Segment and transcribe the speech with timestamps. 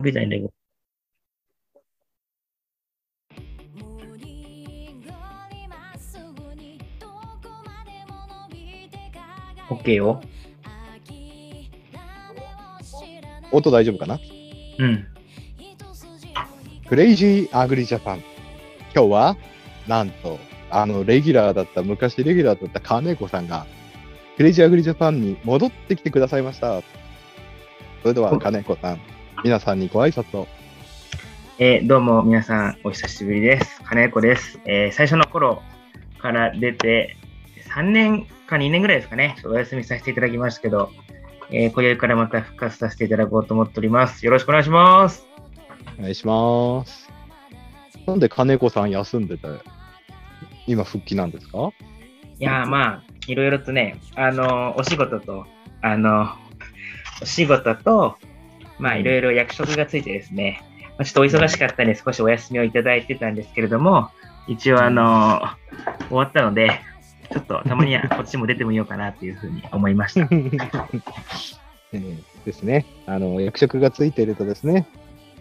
[0.00, 0.52] みたいんだけど。
[9.70, 10.22] OK よ。
[13.50, 14.20] 音大丈夫かな？
[14.78, 15.06] うん。
[16.88, 18.22] クレイジーアグリジャパン。
[18.94, 19.36] 今日は、
[19.88, 20.38] なんと、
[20.70, 23.66] あの、レギュラーだった、昔レギュラーだった金子さんが、
[24.36, 26.82] クレイジーアグリジャパンに戻ってきてくださいました。
[28.02, 29.00] それでは、金子さん、
[29.44, 30.46] 皆さんにご挨拶を。
[31.58, 33.82] えーどうも皆さんお久しぶりです。
[33.84, 34.60] 金子です。
[34.64, 35.62] えー最初の頃
[36.18, 37.16] から出て
[37.74, 40.90] 3年か2年ぐらいですかね、お休みさせていただきましたけど、
[41.50, 44.24] えー今宵からまた復活させていただこうと思っております。
[44.24, 45.26] よろしくお願いします。
[45.98, 47.08] お願いします。
[48.06, 49.48] なんで金子さん休んでて、
[50.66, 51.70] 今復帰なんですか？
[52.40, 55.46] いやーまあ、いろいろとね、あのーお仕事と、
[55.82, 56.34] あのー
[57.22, 58.16] お仕事と、
[58.78, 60.62] まあいろいろ役職がついてですね、
[60.96, 64.10] まあちょっとお忙しかったんで少しお休みをいただいてたんですけれども、
[64.46, 65.58] 一応あのー
[66.08, 66.80] 終わったので、
[67.30, 70.20] ちょっとたまにはこっちも出てみようかなというふうに思いました。
[70.22, 70.26] え
[71.92, 72.86] ーですね。
[73.06, 74.86] あの、役職がついているとですね、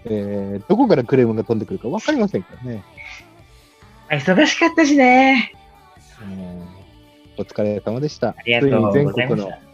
[0.06, 2.84] えーどこからクレームが飛んでくるか分かりませんからね。
[4.10, 5.54] あ忙しかったしね。
[6.22, 6.78] うん
[7.40, 8.30] お疲れ様でした。
[8.30, 9.67] ありがとうございました。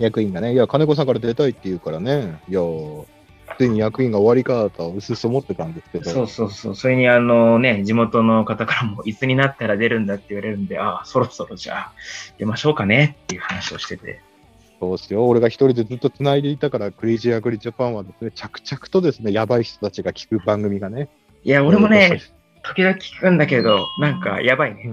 [0.00, 2.60] 役員がね、いや、金子さんから出たいって言うからね、いや、
[3.56, 6.74] ついに役員が終わりかと、うすうす思ってたんですけど、そうそうそう。
[6.74, 11.92] それにあのね、地元の方からも、いつになったら出るんだって言われるんで、ああ、そろそろじゃあ
[12.38, 14.20] 出ましょうかねっていう話をしてて。
[14.80, 15.26] そうですよ。
[15.26, 21.08] 俺が一人でずっと繋いでいたから、クレイジーアグリジャパンはですね、着々とですね、やばい人たちが聞く番組がね。
[21.42, 22.20] いや、俺もね、
[22.62, 24.92] 時々聞くんだけど、なんかやばいね。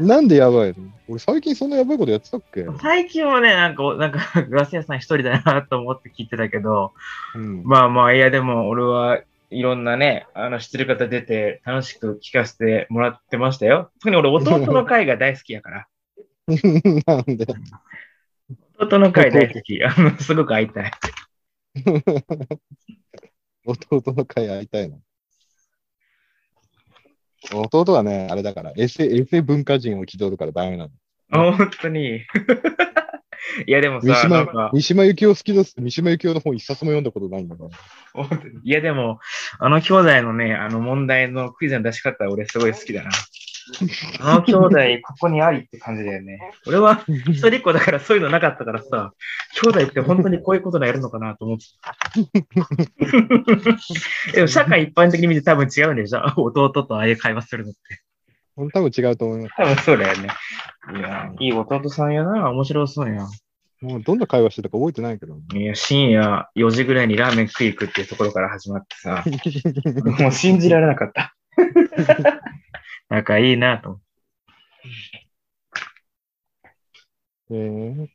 [0.00, 0.74] なんでやばいの？
[1.08, 2.64] 俺最近そんなやばいことやってたっけ？
[2.80, 6.92] 最近はね、なんか、なんか、 ガス屋さん一人だなと思って聞いてたけど、
[7.34, 7.62] うん。
[7.64, 13.90] まあまあ、いや、でも俺はいろんなね、あの、知ってる方出て楽しく聞かせてもらってましたよ。
[14.00, 15.86] 特に俺、弟の会が大好きやから。
[17.06, 17.46] なんで？
[18.78, 19.82] 弟の会大好き。
[19.84, 20.92] あの、すごく会いたい。
[23.66, 25.00] 弟の会会いたいの？
[27.52, 30.90] 弟はね、あれだから、エセ、エセ文化人を気取るからダメなの。
[31.30, 32.22] あ本当に。
[33.66, 35.74] いや、でも三さ、なん島か、三島由紀夫好きです。
[35.78, 38.26] 三島由紀夫の本一冊も読んだことないんだから。
[38.62, 39.20] いや、でも、
[39.58, 43.10] あの兄弟のね、あの問題のクイズの出し方、俺すごい好きだな。
[44.20, 46.38] あの兄弟、ここにありって感じだよね。
[46.66, 49.12] 俺は一人っ子だからそういうのなかったからさ、
[49.62, 51.66] 兄弟って本当にこういうことがやるのかなと思って。
[54.32, 56.22] でも社会一般的に見て多分違うんでしょ？
[56.36, 57.80] 弟とああいう会話するのって。
[58.72, 59.54] 多分違うと思います。
[59.56, 60.28] 多分そうだよね。
[60.96, 62.50] いや、いい弟さんやな。
[62.50, 63.26] 面白そうや。
[63.80, 65.36] もうどんな会話してたか覚えてないけど。
[65.54, 69.22] いや、深夜4時ぐらいにラーメン食い行くっていうところから始まってさ、
[70.18, 71.36] もう信じられなかった。
[73.08, 74.00] なんかいいなと。
[77.50, 78.08] えー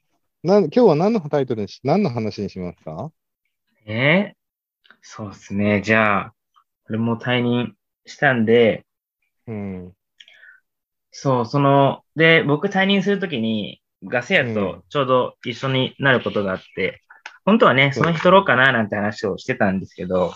[0.44, 3.12] なん今日は何のタイトルにし、何の話にしますか？
[3.86, 4.44] えー
[5.02, 5.82] そうですね。
[5.82, 6.34] じゃあ、
[6.90, 8.86] 俺も退任したんで、
[9.48, 9.94] うん。
[11.12, 17.02] そう、その、で、僕退任するときに、ガス屋とちょうど一緒になることがあって、
[17.46, 20.34] 本当はね、その日取ろうかななんて話をしてたんですけど、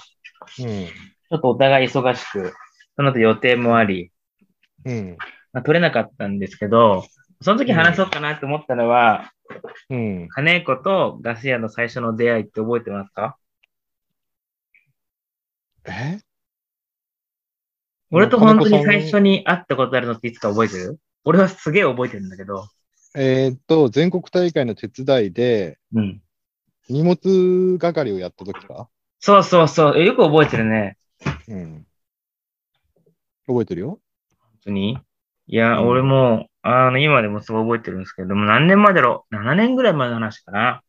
[0.59, 0.85] うん。
[0.87, 2.53] ちょっとお互い忙しく、
[2.95, 4.11] その後予定もあり、
[4.87, 5.17] うん。
[5.53, 7.05] まあ、取れなかったんですけど、
[7.41, 9.31] その時話そうかなと思ったのは、
[9.89, 10.27] うん。
[10.29, 13.37] 金子とガス屋の最初の出会いって覚えてますか？
[15.85, 16.19] え？
[18.11, 20.99] 俺と本当に最初に会ったことあるのっていつか覚えてる？
[21.25, 22.67] 俺はすげえ覚えてるんだけど。
[23.15, 26.21] えーっと、全国大会の手伝いでうん。
[26.89, 28.89] 荷物係をやった時か？
[29.19, 29.97] そうそうそう。
[29.97, 30.97] えよく覚えてるね。
[31.47, 31.85] うん。
[33.47, 33.99] 覚えてるよ。
[34.67, 34.99] 本当に
[35.49, 40.81] いや、うん俺も、あの、今でもすごい覚えてるんですけど、でも何年前だろう ?7 年ぐらい前の話かな。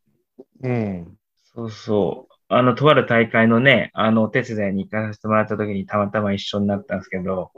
[0.63, 1.17] うん。
[1.55, 2.35] そうそう。
[2.49, 7.53] あの、とある大会のね、あの、お手伝いに行かせてもらった時にたまたま一緒になったんですけど、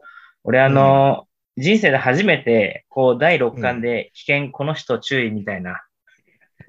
[0.45, 1.27] 俺あの、
[1.57, 5.83] 人生で初めて、こう、第6巻で危険、この人注意みたいな、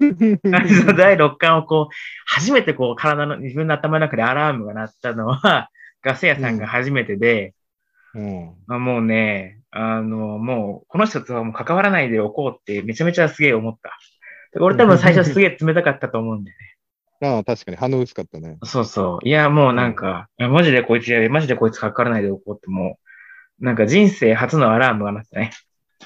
[0.96, 1.94] 第6巻をこう、
[2.26, 5.68] 初めてこう、体の、自分の頭の中でアラームが鳴ったのは、
[6.02, 7.54] ガス屋さんが初めてで、
[8.14, 8.54] うん。
[8.68, 13.98] あもうね、あの、もう、この人とはもう関わらないでおこうってめちゃめちゃすげえ思った。
[14.60, 16.68] 俺多分最初すげえ冷たかったと思うんだよね。
[17.24, 18.58] ああ、確かに反応薄かったね。
[18.64, 19.28] そうそう。
[19.28, 22.98] いや、もうなんか、いやマジでこいつやべ、マジでこいつ関わらないでおこうっても
[23.60, 25.52] う、なんか人生初のアラームが鳴ったね。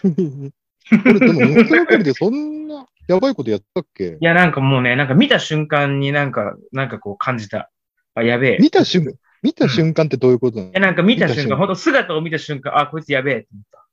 [0.04, 4.18] 俺、 でも、荷物係でそんなやばいことやったっけ？
[4.20, 7.70] いや、なんかもうね、なんか見た瞬間になんか、なんかこう感じた。
[8.14, 8.58] あ、やべえ。
[8.60, 9.14] 見た瞬間、
[9.46, 10.70] 見た瞬間ってどういうことなの？
[10.74, 13.86] え、なんか見た瞬間、ほんと姿を見た瞬間、あ、こいつやべえって思った。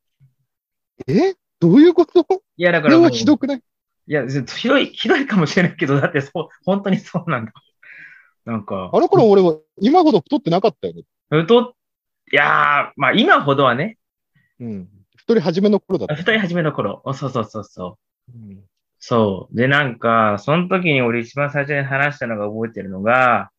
[1.08, 1.36] え？
[1.60, 2.24] どういうこと？
[2.24, 3.58] こいや、だからもう、れはひどくない？
[4.08, 7.54] いや、ずひどい、ひどいかもしれないけど、だってそう、 本当にそうなんだ。
[8.46, 11.04] なんか、あの頃俺は今ほど太ってなかったよね。
[11.30, 11.76] 太
[12.32, 13.98] いやー、まあ今ほどはね、
[14.60, 14.90] うん。
[15.16, 16.16] 太り始めの頃だった。
[16.16, 17.98] 二人始めの頃、おそうそうそうそ
[18.28, 18.32] う。
[18.36, 18.64] うん
[19.06, 19.56] そう。
[19.56, 23.52] で、なんか、その時に俺一番最初に話したのが覚えてるのが、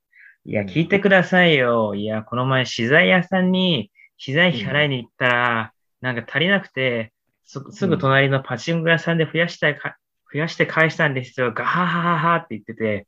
[0.46, 1.94] いや、聞いてくださいよ。
[1.94, 7.12] いや、この前、資材屋さんに、資材費払いに行ったら、なんか足りなくて、
[7.44, 9.96] すすぐ隣のパチンコ屋さんで増やしたいか、
[10.32, 11.52] 増やして返したんですよ。
[11.55, 13.06] ガハハハハって言ってて、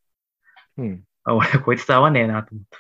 [0.79, 1.05] うん。
[1.25, 2.79] あ俺、こいつと合わねえなと思った。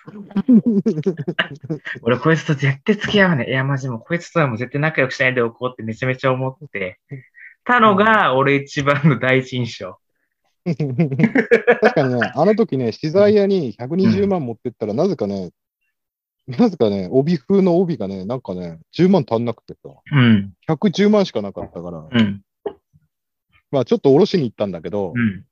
[2.03, 3.50] 俺、こいつと絶対付き合わねえ。
[3.50, 7.00] いや、マジもう、こいつとはもう絶対仲良くしないでおこうってめちゃめちゃ思って
[7.64, 9.99] たのが、俺一番の第一印象。
[11.81, 15.51] 確かにね、あの時ね、資材屋に120万持ってったら、なぜかね、
[16.47, 20.53] なぜかね、帯風の帯がね、なんかね、10万足んなくてさ、うん。
[20.69, 22.43] 110万しかなかったから、うん。
[23.71, 25.45] まあちょっと下ろしに行ったんだけど、うん。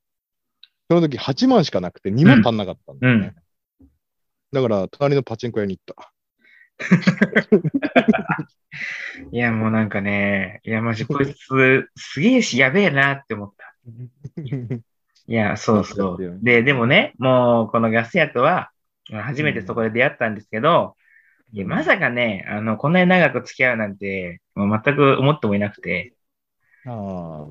[0.88, 3.26] その時8万しかなくて2万足んなかったんだよね。
[3.26, 3.44] うん
[4.54, 6.12] だから、隣のパチンコ屋に行った。
[9.32, 13.74] いや、もうなんかね、いや、マジこいつ、すげえし、やべえなって思った。
[15.26, 16.30] いや、そうそそうで。
[16.60, 18.70] で、でもね、もう、このガス屋とは、
[19.10, 20.96] 初めてそこで出会ったんですけど、
[21.52, 26.14] いや、まさかね、あの、こんなに長く付き合うなんて、もう全く思ってもいなくて、
[26.86, 27.46] ああ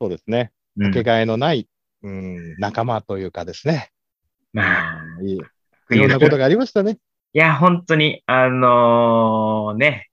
[0.00, 0.52] そうですね。
[0.76, 1.68] うんかけがえのない、
[2.02, 3.90] うん、仲間というかですね。
[4.52, 6.98] まあ、いいいろんなことがありましたね。
[7.32, 10.09] いや、本当に、あのね、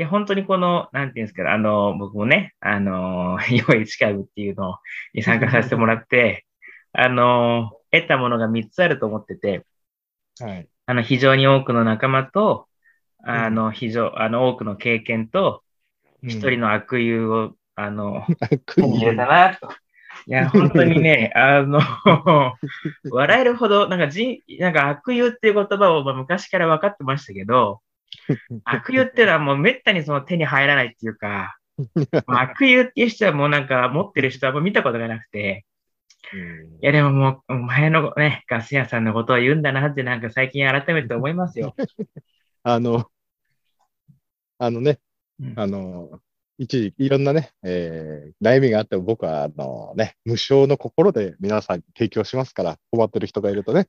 [0.00, 3.38] いや、本当にこの、なんていうんですか、あの、僕もね、あの、
[3.68, 4.78] 良い近部っていうの
[5.12, 6.46] に参加させてもらって、
[6.94, 9.66] あの、得たものが3つあると思ってて、
[10.40, 10.68] はい。
[10.86, 12.66] あの、非常に多くの仲間と、
[13.22, 15.62] あの、非常、あの、多くの経験と、
[16.22, 18.24] 一人の悪友を、あの、
[19.04, 19.68] れたな、と。
[20.26, 21.78] いや、本当にね、あの、
[23.10, 27.82] 笑えるほど、なんかじ、なんか悪友っていう言葉をまあ昔から分かってましたけど、
[28.64, 31.56] 悪友っていうのはもうめったにその手に入らないっていうか、
[32.26, 35.64] ま あ悪友っていう人はもうなんか持ってる人はもう見たことがなくて、
[36.32, 41.74] うんいやでももう、お前のね、ガス屋さんのことを言うんだなってなんか最近改めて思いますよ。
[42.62, 43.10] あの、
[44.58, 45.00] あのね
[45.40, 46.20] うん、あの、
[46.58, 53.88] 一時いろんなね、えー悩みがあっても僕は、あのね、無償の心で皆さんに提供しますから、困ってる人がいるとね。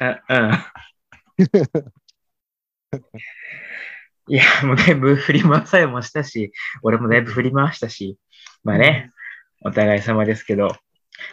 [0.00, 0.52] あうん。
[4.28, 6.52] いや、もうだいぶ振り回されもしたし、
[6.82, 8.18] 俺もだいぶ振り回したし、
[8.64, 9.10] まあね、
[9.62, 10.76] お互い様ですけど。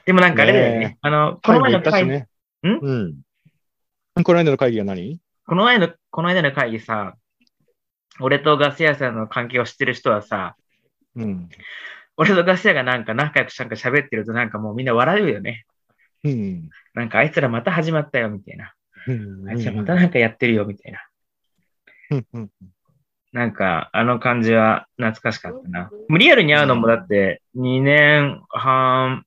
[0.06, 0.80] でもなんかあれだよね。
[0.80, 2.28] ねあの、この前の会、行ったしね。
[2.64, 4.24] んうん？
[4.24, 5.20] この間の会議は何？
[5.46, 7.16] この前の、この間の会議さ、
[8.20, 10.56] 俺とガス屋さんの関係を知ってる人はさ、
[11.16, 11.50] うん。
[12.18, 15.66] 俺とガス屋がなんか仲良くなんか喋ってるとなんかもうみんな笑うよね。
[16.24, 16.70] うん。
[16.94, 18.74] なんかあいつらまた始まったよみたいな。
[19.08, 21.00] うんあいつらまたなんかやってるよみたいな。
[22.12, 22.50] うんうん
[23.34, 25.90] なんか、あの感じは懐かしかったな。
[26.18, 29.26] リアルに会うのもだって2年半、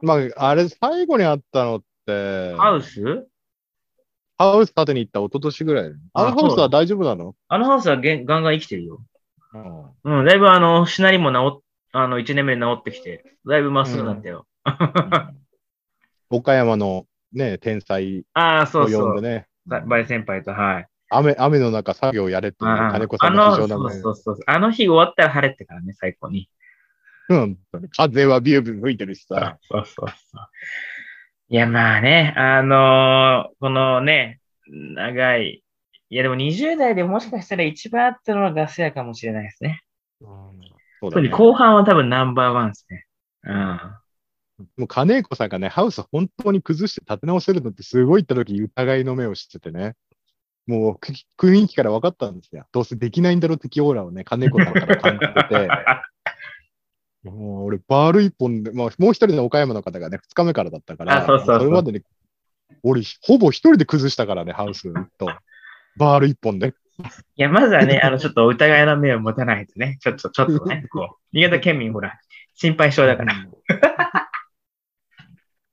[0.00, 3.28] まあ、あれ、最後にあったのって、ハウス？
[4.38, 5.92] ハウス建てに行った一昨年ぐらい。
[6.14, 7.34] あのあハウスは大丈夫なの？
[7.48, 9.02] あのハウスはげんガンガン生きてるよ。
[10.04, 11.62] うんうん、だいぶあの、しなりも治っ、
[11.92, 14.46] あの、1年目で治ってきて、だいぶまっすぐだったよ。
[16.30, 19.14] 岡山のね、天才をそうそう。
[19.14, 20.86] 呼んでね、さバイ先輩と、はい。
[21.10, 24.02] 雨雨の中作業をやれっていうのがあ金子さんあの、の非常なそうね。
[24.02, 24.38] そうそう。
[24.46, 26.50] あの日終わったら晴れてからね、最高に。
[27.28, 27.58] うん。
[27.96, 29.58] 風はビュービュー吹いてるしさ。
[29.62, 30.48] そうそうそう。
[31.50, 35.62] いや、まあね、あのーこのね、長い、
[36.10, 39.82] いやでも20代でもしかしたら一番あったのはガス屋かもしれないですね。
[40.20, 43.06] そうだね特に後半は多分ナンバーワンですね。
[43.44, 43.80] うん。
[44.76, 49.94] もう金子さんがね、ハウス本当に崩して立て直せるのってすごい言った時疑いの目をしててね。
[50.66, 51.12] もうく
[51.48, 52.66] 雰囲気から分かったんですよ。
[52.72, 55.68] どうせできないんだろう的オーラをね、金子さんから感じてて。
[57.24, 62.02] もう俺、バール一本で、まあ、もう一人の岡山の方がね、二日目からだったから、あそうそうそうれまでに、
[62.82, 65.26] 俺、ほぼ一人で崩したからね、ハウスと、
[65.96, 66.74] バール一本で。
[67.36, 72.18] いや、まずはね、あの、ちょっとお疑いの目を持たないとね、ちょっと、ちょっとね、こう、新潟県民ほら、
[72.54, 73.34] 心配性だから。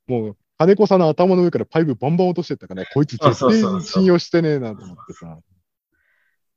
[0.07, 5.38] もう、金子さんの頭の上からパイプバンバン落としてったからね、こいつ絶対信用してねえなと思ってさ。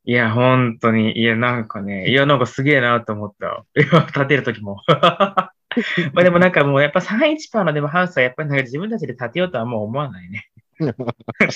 [0.04, 3.64] いや、本当に、いや、なんかね、いや、なんかすげえなと思った。
[3.76, 4.80] いや、立てるときも。
[4.86, 10.48] まあでもなんかもうやっぱ318パーのでもハウスはやっぱりなんか自分たちで建てようとはもう思わないね。
[10.80, 10.94] ちょっ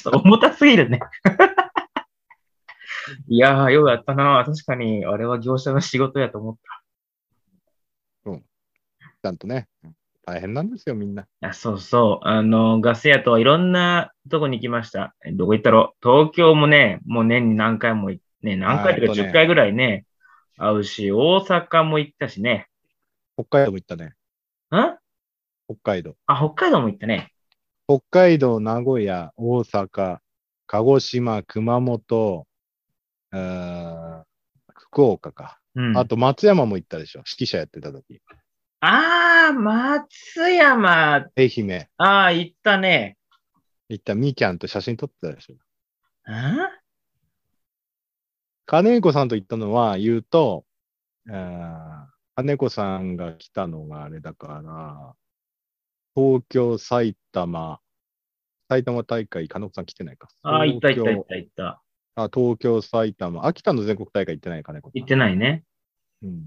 [0.02, 1.00] と重たすぎるね。
[3.28, 4.44] いやー、ようやったな。
[4.44, 6.56] 確かに、あれは業者の仕事やと思っ
[9.22, 9.68] ちゃんとね、
[10.24, 11.26] 大変なんですよ、みんな。
[11.40, 11.48] た。
[11.48, 12.26] あそうそう。
[12.26, 15.14] あの、ガス屋とはいろんなとこに行きました。
[15.24, 16.08] えどこ行ったろう？
[16.08, 20.04] 東京もね、もう年に何回も行ね、何回とかあえっとね10回ぐらいね、
[20.56, 22.68] 会うし、大阪も行ったしね。
[23.36, 24.04] 北海道も行ったね。
[24.06, 24.12] ん
[24.70, 26.16] 北海道。
[26.26, 27.32] あ、北海道も行ったね。
[27.88, 30.18] 北海道、名古屋、大阪、
[30.66, 32.46] 鹿児島、熊本、
[33.30, 35.58] 福岡か。
[35.74, 35.96] うん。
[35.96, 37.20] あと松山も行ったでしょ。
[37.20, 38.20] 指揮者やってた時。
[38.84, 41.28] あー、松山。
[41.36, 43.16] 愛媛あー、行ったね。
[43.88, 45.54] 行ったみーキャンと写真撮ってたでしょ。
[45.54, 45.56] ん？
[48.66, 50.64] 金子さんと行ったのは言うと、
[51.26, 55.14] うーん金子さんが来たのがあれだから、
[56.16, 57.78] 東京、埼玉、
[58.68, 60.26] 埼玉大会、金子さん来てないか。
[60.42, 61.82] あー、行った行った行東京った行った。
[62.16, 64.98] あ東京、埼玉、秋田の全国大会行ってない金子さん。
[64.98, 65.62] 行ってないね。
[66.24, 66.46] うん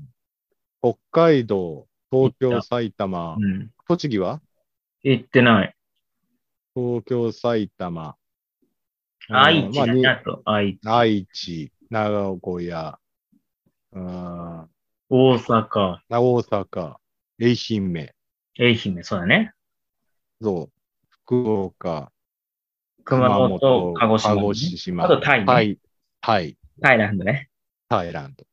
[0.81, 3.35] 北海道、東京、埼玉。
[3.35, 3.71] う、ん。
[3.87, 4.41] 栃木は？
[5.03, 5.75] 行ってない。
[6.75, 8.15] 東京、埼玉、
[9.29, 10.87] 愛知まあと、愛知。
[10.87, 12.99] あ、愛知、長古屋、
[13.93, 14.69] うん。
[15.09, 16.95] 大阪、大阪、
[17.39, 18.13] 愛媛、
[18.59, 19.53] 愛媛、そうだね。
[20.41, 20.71] そう、
[21.07, 22.11] 福岡、
[23.03, 25.05] 熊本、鹿児島、鹿児島。
[25.05, 25.45] あとタイね。
[25.45, 25.79] タイ、
[26.21, 27.49] タイ、タイランドね。
[27.87, 28.45] タイランド。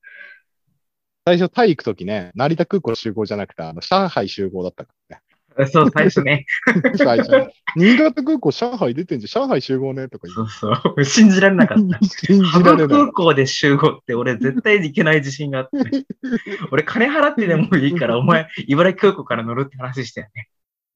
[1.25, 5.21] 最初、タイ行くときね、成田空港集合じゃなくて、あの、上海集合だったから
[5.71, 6.47] そう、最初ね。
[6.67, 6.93] ね。
[6.97, 7.51] 最初。
[7.77, 11.05] 新潟空港、上海出てんじゃん、上海集合ね、とか言そうそう。
[11.05, 11.99] 信じられなかった。
[12.01, 12.05] う。
[12.05, 13.13] 信じ羽生られない空。
[13.13, 16.07] 港で集合って俺絶対行けない自信があって。
[16.73, 20.49] 俺金払ってでもいいから、お前、茨城空港から乗るって話したよね。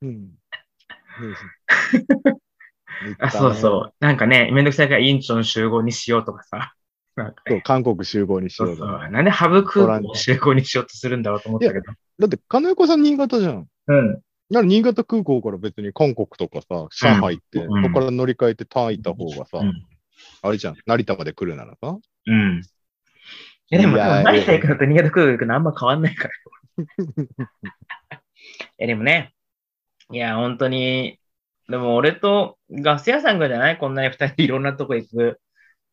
[0.03, 0.31] うん。
[3.19, 3.55] あ、そうう。
[3.55, 3.95] そう。
[4.01, 6.73] なんかね、めんどくさいからインチョン集合にしようとかさ。
[7.17, 9.07] なんかそう、韓国集合にしそうそようと。
[9.07, 9.11] う。
[9.11, 11.83] なんでハブ空港を集合にしようとするんだろうと思ったけど。
[12.19, 13.67] だって、金子さん新潟じゃん。
[13.89, 14.13] うん。
[14.51, 19.73] なら新潟空港から別に韓国とかさ、上海行って、うんそこから乗り換えてタイ行った方がさ、うん
[20.43, 21.99] あれじゃん、成田まで来るならさ。
[22.27, 22.61] うん。
[22.61, 26.35] いやでも、成田行くのと新潟空港行くのあんま変わんないから。
[26.85, 26.87] い
[28.79, 29.35] やでもね、
[30.13, 31.19] いや、本当に、
[31.69, 33.79] でも俺とガス屋さんがじゃない？
[33.79, 35.41] こんなに二人いろんなとこ行く、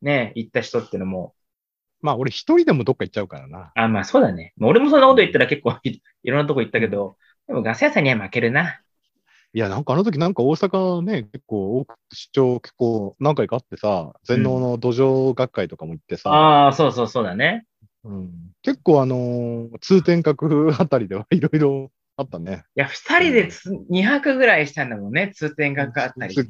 [0.04, 1.36] ね、行った人ってのも、
[2.02, 3.74] まあ、俺一人でもどっか行っちゃうからな。
[3.76, 4.54] あ、まあそうだね。
[4.62, 7.18] 俺もそんなこと言ったら結構い いろんなとこ行ったけど、
[7.48, 8.82] でもガス屋さんには負けるな。
[9.54, 17.66] いや、なんかあの時なんか大阪ね、結構多く出張結構何回かあってさ、全農の土壌学会とかも行ってさ、ああ、そうそうそうだね。
[18.04, 22.64] うん結構あのー通天閣あたりではいろいろあったね。
[22.76, 25.32] いや、二人でつ2泊ぐらいしたんだもんね。
[25.34, 26.46] 通天閣あったりね。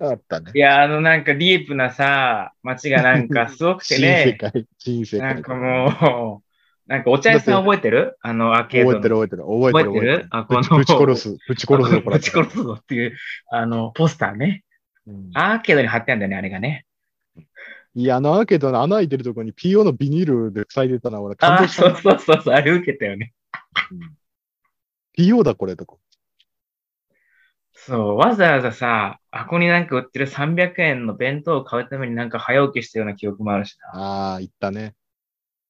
[0.00, 0.58] あったねい。
[0.58, 5.34] や、あのなんかディープなさ、街がなんか すごくて新世ね、界、新世界。
[5.34, 8.16] なんかもう、なんかお茶屋さん覚えてる？
[8.22, 9.00] あのアーケードの。
[9.00, 10.26] 覚えてる覚えてる覚えてる覚えてる？
[10.30, 12.16] あこのぶち殺す、ぶち殺すぞ、これ。
[12.16, 13.16] ぶち殺すぞっていう、
[13.52, 14.64] あの、ポスターね。
[15.06, 16.84] うんアーケードに貼ってあるんだよね、あれがね。
[17.94, 21.82] いや、あのアーケードの穴開いてるところに PO のビニールで塞いでたのは俺感動した。
[21.82, 23.32] そうそうそうそう、あれ受けたよね。
[23.92, 24.18] うん
[25.18, 25.96] PO だこれとか。
[27.72, 34.00] そう、わざわざさ、あここになんか売ってる300円の弁当を買うためになんか早起きしたような記憶もあるしな。
[34.00, 34.94] ああ、行ったね。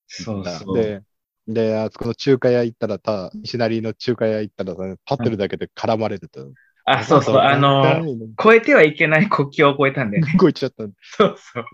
[0.08, 0.74] そうそう。
[0.74, 1.02] で、
[1.46, 6.40] で、あそこの中華屋行ったら、た、西成の中華屋行ったらさ、立ってるだけで絡まれてた。
[6.84, 8.00] あ、そうそう、あの、
[8.40, 10.32] 越えてはいけない国境を越えたんだよね。
[10.38, 10.84] こう言っちゃった。
[11.02, 11.64] そうそう。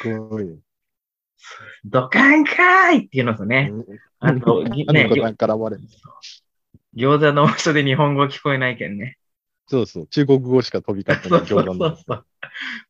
[0.00, 0.60] すごい。
[1.84, 3.70] ドカンかーいっていうのとね、
[4.20, 5.82] あと、ぎねあの子さん絡まれる。
[6.96, 9.16] 餃子の場所で日本語聞こえないけんね。
[9.66, 10.06] そうそう。
[10.08, 12.26] 中国語しか飛び交ってないそうそう冗談だそうそう。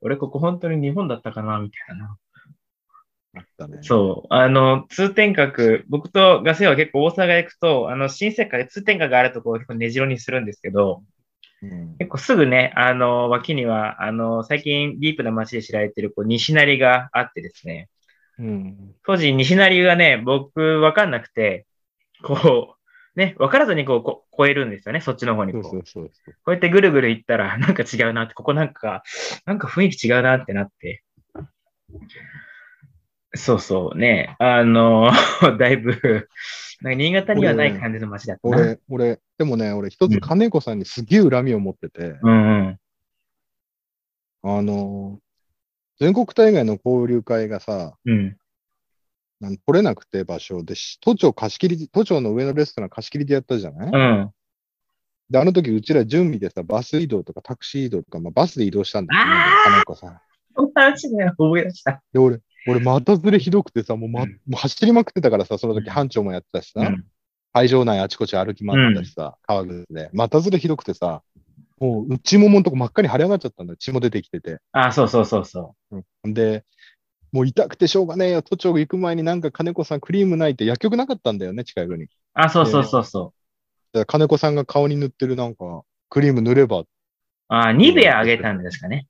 [0.01, 2.17] 俺ここ本当に日本だったかなみたいな。
[3.37, 3.79] あったね。
[3.83, 4.27] そう。
[4.31, 11.03] あの、通天閣、僕とガセは結構大阪行くと、あの、新世界で通天閣があるところを結構根城にするんですけど、
[11.63, 17.89] うん結構すぐね、あの、脇には、あの、最近ディープな街で知られてる、こう、西成があってですね、
[18.39, 18.95] うん。
[19.07, 21.67] 当時西成がね、僕わかんなくて、
[22.23, 22.84] こう、
[23.17, 25.83] ね、わからずにこうこ、越えるんですよね、そっちの方にこそうう。
[25.87, 26.35] そうそうそう。
[26.35, 29.03] こうやってぐるぐる行ったら、 なんか違うなって、ここなんか、
[29.47, 31.05] なんか雰囲気違うなってなって。
[33.37, 34.37] そうそうね。
[34.39, 35.11] あの、
[35.59, 36.29] だいぶ、
[36.83, 38.57] なんか新潟にはない感じの街だったな。
[38.57, 42.79] 俺、俺、でもね、俺一つ金子さんにすげえ恨みを持ってて、うんうん。
[44.43, 45.19] あの、
[45.99, 48.37] 全国大会の交流会がさ、うん。
[49.45, 54.31] なん取れなくて場所でし、都庁貸し切り、都庁の上のレストラン貸し切りでやったじゃない、うん。
[55.31, 60.21] で、あの時うちら準備でさ、バス移動とかタクシー移動とか、まあ、バスで移動したんだよねあー、金子さん。
[60.57, 62.03] その話ね、思い出した。
[62.13, 67.05] で、俺、俺、股ずれひどくてさ、もう,、まうんもう走りまくってたからさ、その時うん班長もやってたしさ、うん。
[67.53, 70.11] 会場内あちこち歩き回ってたしさ、川口で。
[70.13, 71.23] 股ずれひどくてさ、
[71.79, 73.77] もう内もものとこ真っ赤に腫れ上がっちゃったんだよ。
[73.77, 74.59] 血も出てきてて。
[74.73, 76.65] あ、そうそうそうそうんで、
[77.35, 78.43] もう痛くてしょうがねえよ。
[78.43, 82.05] 都庁行く前になんか金子さんクリームないって薬局なかったんだよね、近くに。
[82.05, 82.09] う。
[82.35, 83.35] あ、そうそうそうそ
[83.93, 83.99] う。
[83.99, 86.85] だから金子さんが顔に塗ってるなんか、クリーム塗れば。
[87.49, 89.09] あ、ニベアあげたんですかね。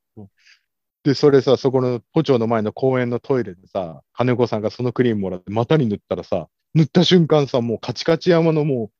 [1.02, 8.90] で、それさ、そこの都庁の前の公園のトイレでさ、金子さんがそのクリームもらって股に塗ったらさ、塗った瞬間さ、もうカチカチ山のもう、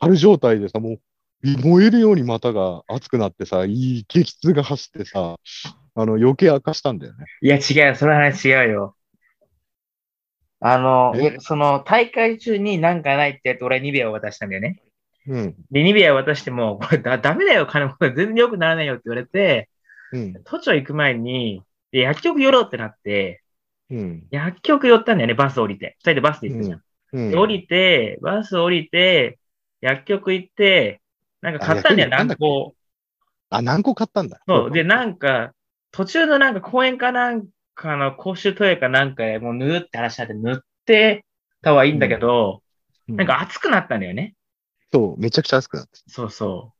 [0.00, 1.00] 春状態でさ、もう、
[1.44, 5.36] 燃えるように股が熱くなってさ、いい激痛が走ってさ、
[5.94, 7.26] あの、余計明かしたんだよね。
[7.40, 8.96] いや、違う、その話違うよ。
[10.60, 14.82] あの、その大会中になんかないってやって俺はニベアを渡したんだよね。
[15.26, 15.56] うん。
[15.70, 19.68] で、ニベアを渡しても、こ れだ、ダメだよ、金も全然良くならないよって言われて、
[20.12, 20.34] うん。
[20.44, 23.42] 都庁行く前に、で薬局寄ろうってなって、
[23.90, 24.26] うん。
[24.30, 25.96] 薬局寄ったんだよね、バス降りて。
[25.98, 26.82] 二人でバスで行ったじゃん。
[27.12, 27.30] うん。
[27.30, 29.38] で降りて、バス降りて、
[29.80, 31.02] 薬局行って、
[31.40, 32.74] なんか買ったんだよ、何個。
[33.50, 34.40] あ、何個買ったんだ？
[34.48, 34.70] そう。
[34.70, 35.54] で、なんか、
[35.94, 37.46] 途中のなんか公園かなん
[37.76, 41.24] かの公衆トイレかなんかでもう塗るって話になって塗って
[41.62, 42.62] たはいいんだけど、
[43.08, 44.34] うんなんか熱くなったんだよね。
[44.90, 46.00] そう、めちゃくちゃ熱くなって。
[46.08, 46.78] そうそう。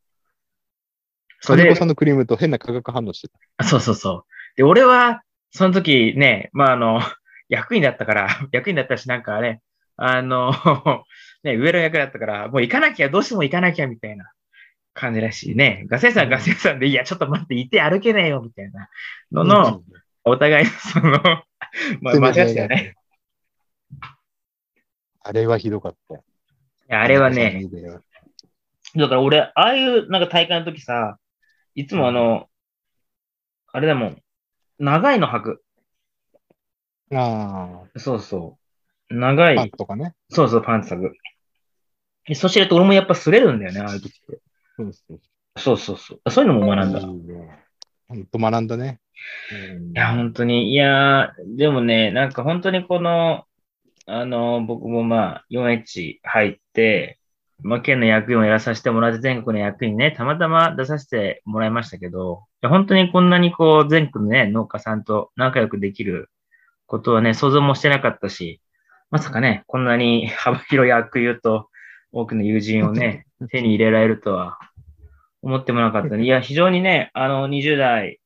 [1.42, 3.38] それ金子さんのクリームと変な化学反応してた。
[3.58, 4.56] あそうそうそう。
[4.56, 7.00] で、俺は、その時ね、まあ、あの、
[7.50, 9.60] 役員だったから、 役員だったし、なんかね、
[9.96, 10.50] あの、
[11.44, 14.32] ね、上の役だったから、もう行かなきゃ、どうしても行かなきゃ、みたいな
[14.94, 15.84] 感じらしいね。
[15.88, 18.88] ガセさん、ガセさんで、いや、ちょっと待って、いて歩けねえよ、みたいな
[19.32, 19.82] のの、
[20.24, 21.20] お互いの、その、
[22.00, 22.94] まあ、間違っね。
[25.26, 26.14] あれはひどかった。
[26.16, 26.18] い
[26.88, 27.62] やあれはね、
[28.94, 31.18] だから俺、ああいうなんか大会の時さ、
[31.74, 32.48] いつもあの、
[33.72, 34.22] あれだもん、
[34.78, 35.64] 長いの履く。
[37.10, 38.58] あそうそ
[39.10, 39.14] う。
[39.14, 40.14] 長あ、パンい、とかね。
[40.30, 41.12] そうそう、パンツ履く。
[42.26, 44.43] でそうして俺もやっぱ擦れるんだよね、ああいう時って。
[44.76, 45.20] そうそう
[45.56, 46.30] そうそうそう。
[46.30, 47.00] そういうのも学んだ。
[48.08, 49.00] 本当学んだね。
[49.94, 50.72] や、本当に。
[50.72, 53.44] いやー、でもね、なんか本当にこの、
[54.06, 57.18] あの、僕もまあ、4H 入って、
[57.62, 66.30] まあ、県の役員をやらさせてもらって、全国の役員ね、たまたま出させてもらいましたけど、本当にこんなにこう、全国のね、農家さんと仲良くできる
[66.86, 68.60] ことはね、想像もしてなかったし、
[69.10, 71.68] まさかね、こんなに幅広い役友と
[72.14, 74.56] 多くの友人をね、手に入れられるとは
[75.42, 76.24] 思ってもなかったね。
[76.24, 78.20] いや、非常にね、あの、20代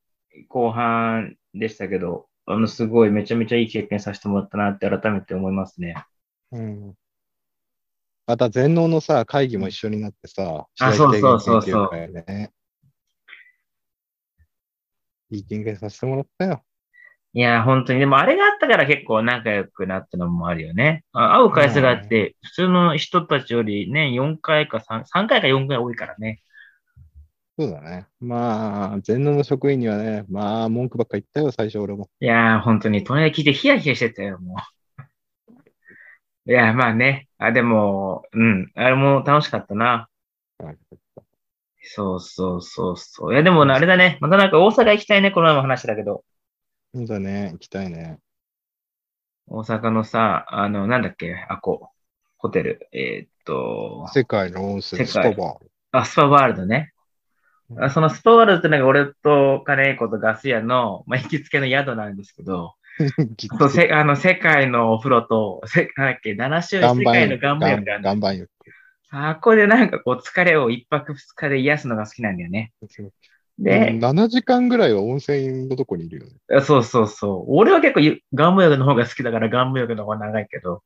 [0.47, 5.95] 後半でしたけど、あの、すごいめちゃめちゃいい経験させてもらったなって改めて思いますね。
[6.51, 6.93] うん
[8.27, 11.89] また全農のさ、会議も一緒になってさ、あそうそうそうそう
[15.31, 16.63] いい経験させてもらったよ。
[17.33, 17.99] いや、本当に。
[17.99, 21.03] でもあれがあったから結構仲良くなったのもあるよね。
[21.13, 26.41] あ会う回数があって、普通の人たちよりね、4回か3、3回か4回多いからね。
[27.59, 28.07] そうだね。
[28.21, 32.09] まあ、全農の職員にはね、まあ、文句ばっか言ったよ、最初俺も。
[32.21, 34.55] いやー、本当に、隣で聞いてヒヤヒヤしてたよ、も
[36.47, 36.51] う。
[36.51, 37.27] いや、まあね。
[37.37, 38.71] あ、でも、うん。
[38.75, 40.07] あれも楽しかったな。
[41.81, 43.33] そうそうそうそう。
[43.33, 44.17] いや、でもねあれだね。
[44.21, 46.23] またなんか大阪行きたいね、この前も話したけど。
[46.93, 48.19] そうだね、行きたいね。
[49.47, 51.91] 大阪のさ、あの、なんだっけ、あこ、
[52.37, 52.87] ホテル。
[52.91, 55.57] えーっと、世界の温泉、スパバ
[55.91, 56.93] あ、スパワールドね。
[57.69, 62.73] うんあそのスパワールドってのが俺と金子とガス屋の、まあ、行きつけの宿なんですけど、
[63.51, 63.57] ー。
[63.59, 68.49] そうせあの世界のお風呂と、せなんだっけ、7種類世界の岩盤浴がある岩盤浴。
[69.11, 72.73] あここでなんかこう疲れを一泊二日で癒すのが好きなんだよね。
[73.59, 76.61] で、7時間ぐらいは温泉のとこにいるよね。
[76.61, 77.45] そうそうそう。
[77.47, 80.81] 俺は結構ゆ岩盤浴の方が好きだから岩盤浴の方が長いけど、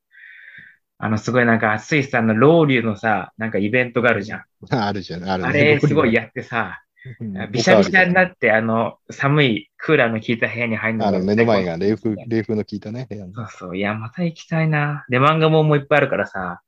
[0.97, 4.43] あのすごいなんか暑いさ、あのロウリュのさ、なんかイベントがあるじゃん。
[4.69, 6.79] あるじゃん、あるねあれすごいやってさ、
[7.19, 13.33] うんびしゃびしゃになって、あの、寒いクーラーの効いた部屋に入るのあの目の前が冷風、そう冷風の効いたね、部屋に。
[13.57, 13.77] そう。
[13.77, 15.05] いや、また行きたいな。
[15.09, 16.61] で、漫画ももういっぱいあるからさ、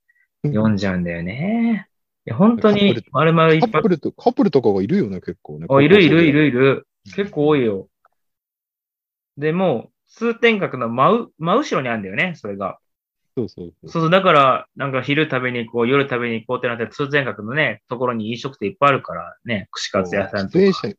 [0.44, 1.88] 読んじゃうんだよね。
[2.28, 3.90] いや、本当に丸々いっぱいカップ。
[3.90, 5.68] ルと、カップルとかがいるよね、結構ね。
[5.70, 6.40] あいるいるいる。
[6.42, 6.88] るいる。
[7.16, 7.88] 結構多いよ。
[9.38, 12.80] で、もう、通天閣の真う真後ろにあるんだよね、それが。
[13.38, 13.90] そうそうそう。
[13.90, 20.60] そうそう、だから、なんか昼食べに行こう、夜食べに行こうってなって、通天閣のね、ところに飲食店いっぱいあるからね、串カツ屋さんとか。
[20.60, 20.96] い出演者に、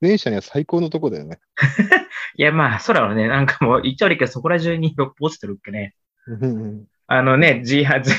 [0.00, 1.38] 出演者には最高のとこだよね。
[2.36, 5.94] や、まあ、そらはね、なんかもう、一応あるけど、そこら中に落っこちてるっけね。
[6.26, 8.10] うんあのね、自自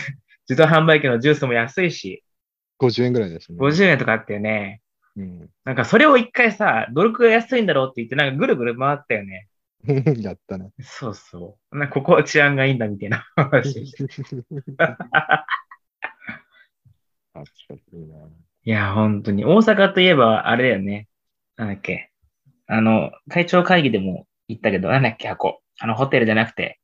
[0.50, 2.24] 自動販売機のジュースも安いし、
[2.80, 3.58] 50円ぐらいですね。
[3.60, 4.82] 50円とかあってよね。
[5.16, 5.50] うん。
[5.66, 9.48] なんかそれを一回さ、どれくらい安いんだろうって言って、なんかぐるぐる回ったよね。
[10.22, 10.72] やったね。
[10.82, 11.78] そうそう。
[11.78, 13.80] なここは治安がいいんだみたいな 話。
[18.63, 18.70] い。
[18.70, 19.46] や、本当に。
[19.46, 21.08] 大阪といえば、あれだよね。
[21.56, 22.12] なんだっけ。
[22.68, 25.62] あの、会長会議でも言ったけど、なんだっけ、箱。
[25.80, 26.80] あの、ホテルじゃなくて、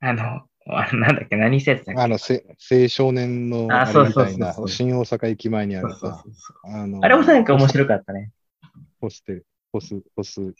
[0.00, 2.02] あのなんだっけ、何施設だっけ？
[2.02, 6.24] あの、せ青少年のああれみたいなそうそうそう新大阪駅前にあるさ
[6.64, 8.30] あの、あれもなんか面白かったね。
[9.00, 10.54] ホステル、ホス、ホス、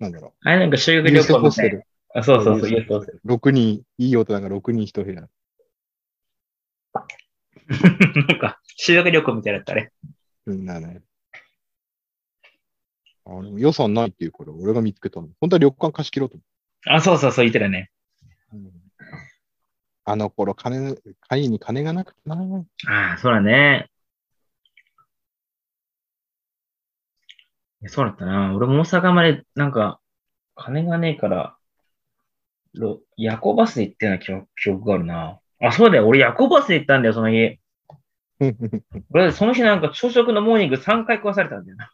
[0.00, 1.02] なんだろあれなんか修う。
[1.02, 1.82] 学旅行みたい。
[2.14, 3.20] あそうそうそう、ユースホステル。
[3.24, 5.28] 6人、いい大人が6人一部屋。
[8.28, 9.92] なんか、修学旅行みたいだったね。
[10.46, 11.02] みんなね。
[13.24, 15.28] あでも予算ないっていうから、俺が見つけたの。
[15.40, 16.38] 本当は旅館貸し切ろうと
[16.86, 17.90] あ、そうそうそう、言ってたね。
[20.04, 20.96] あの頃、金、
[21.28, 22.36] 会に金がなくてな。
[22.88, 23.88] ああ、そうだね。
[27.86, 28.54] そうだったな。
[28.54, 30.00] 俺も大阪まで、なんか、
[30.54, 31.56] 金がねえから、
[32.74, 35.40] ろ夜行バスで行ったような記憶記憶があるな。
[35.60, 36.06] あ、そうだよ。
[36.06, 37.58] 俺夜行バスで行ったんだよ、その日。
[39.10, 41.92] 俺、その日なんか朝食のモーニング3回食わされたんだよな。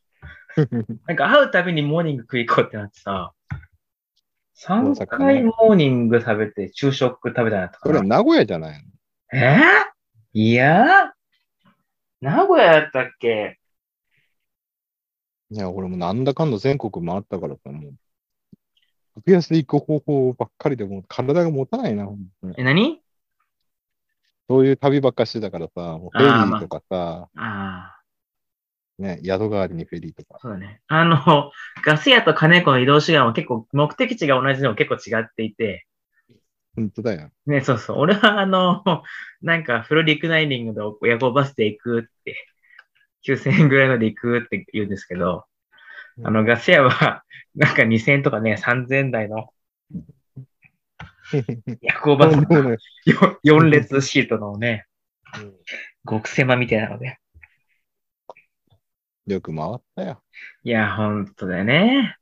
[1.07, 3.33] なんか会うたびにモーニング食い行こうってなってさ、
[4.61, 7.91] 3回モーニング食べて昼食食べたんだったかな。
[7.91, 8.05] それは。
[8.05, 8.85] 名古屋じゃない
[9.33, 9.57] え？
[10.35, 11.13] ー、いや？
[12.21, 13.59] 名古屋だったっけ？
[15.51, 17.95] のいや、俺もなんだかんだ全国回ったからさ、もう、
[19.15, 22.19] 格安で行く方法ばっかりでもう体が持たないな、に。
[22.57, 23.01] え、何？
[24.49, 27.98] そういう旅ばっかしてたからさ、もうフェリーとかさ、ああ、
[28.99, 30.39] ね、宿代わりにフェリーとか。
[30.41, 30.81] そうだね。
[30.89, 31.53] あの、
[31.85, 35.87] ガス屋と金子の移動手段は結構目的地が同じでも結構違っていて、
[36.75, 37.31] 本当だよ。
[37.47, 37.99] ね、そうそう。
[37.99, 38.83] 俺はあの、
[39.43, 42.47] なんかフルリクライニングの夜行バスで行くって、
[43.23, 45.45] 9000円ぐらいので行くって言うんですけど、
[46.25, 49.53] あの、ガス屋は、 なんか2000円とかね、3000円台の
[51.83, 52.77] 夜行バスもうね
[53.45, 54.87] 4列シートのね、
[55.41, 55.55] うん
[56.09, 57.19] 極狭みたいなので。
[59.35, 60.23] よく回ったよ。
[60.65, 62.17] いや、ほんとだよね。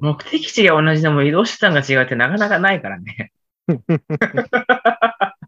[0.00, 3.32] 目的地が同じでも移動手段が違うってなかなかないからね。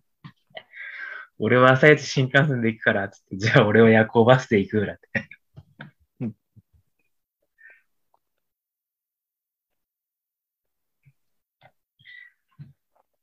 [1.39, 5.29] 俺は朝一新幹線で行くから、つって、じゃあ俺は夜行バスで行くからって。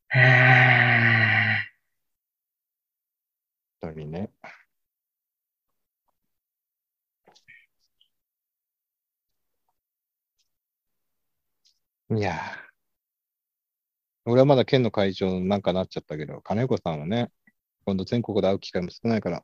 [0.09, 1.73] へー
[3.81, 4.31] 本当にね。
[12.17, 12.63] いやー。
[14.25, 17.29] 俺はまだ県の会長なんかなっちゃったけど、金子さんはね、
[17.85, 19.43] 今度全国で会う機会も少ないから、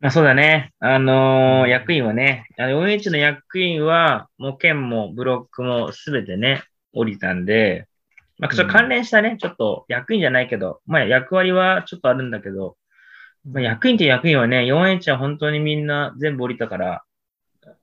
[0.00, 0.72] あそうだね。
[0.78, 6.62] あのー役員はね、OH の役員は、もう県もブロックもすべてね、
[6.92, 7.88] 降りたんで、
[8.38, 12.76] まあ、関連したね、ちょっと役員じゃないけど、まあ役割はちょっとあるんだけど、
[13.44, 17.04] まあ、役員って役員はね、4H は本当にみんな全部降りたから、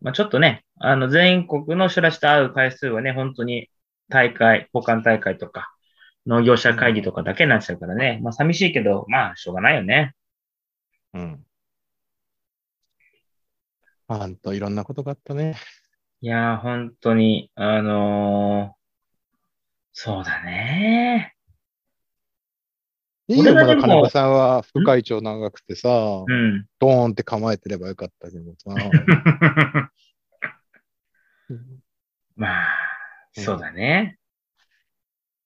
[0.01, 3.69] まあちょっとね、あの全国の人たちと会う回数はね、本当に
[4.09, 5.71] 大会、交換大会とか、
[6.27, 10.15] 農業者会議とかだけになっちゃうからね、まあ寂しいけど、まあしょうがないよね。
[11.13, 11.45] うん。
[14.07, 15.55] ほんといろんなことがあったね。
[16.21, 18.85] いやー、本当に、あのー
[19.93, 21.34] そうだね。
[23.27, 25.89] いいよ、まだ金子さんは副会長長くてさ、
[26.27, 26.65] うん。
[26.79, 28.69] ドーンって構えてればよかったけどさ。
[32.35, 32.67] まあ、
[33.33, 34.17] そうだね。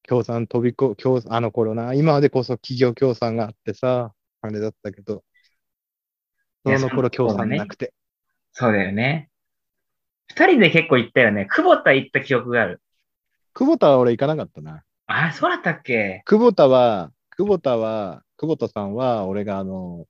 [0.03, 5.23] 協賛飛びこ、協あの頃な、今でこそ企業協賛があってさ、あれだったけど、
[6.65, 7.93] その頃協そうだね賛なくて。
[8.53, 9.29] そうだよね。
[10.29, 11.45] 二人で結構行ったよね。
[11.45, 12.81] 久保田行った記憶がある。
[13.53, 14.83] 久保田は俺行かなかったな。
[15.05, 16.23] あ、そうだったっけ？
[16.25, 20.05] 久保田は、久保田は、久保田さんは、俺があの、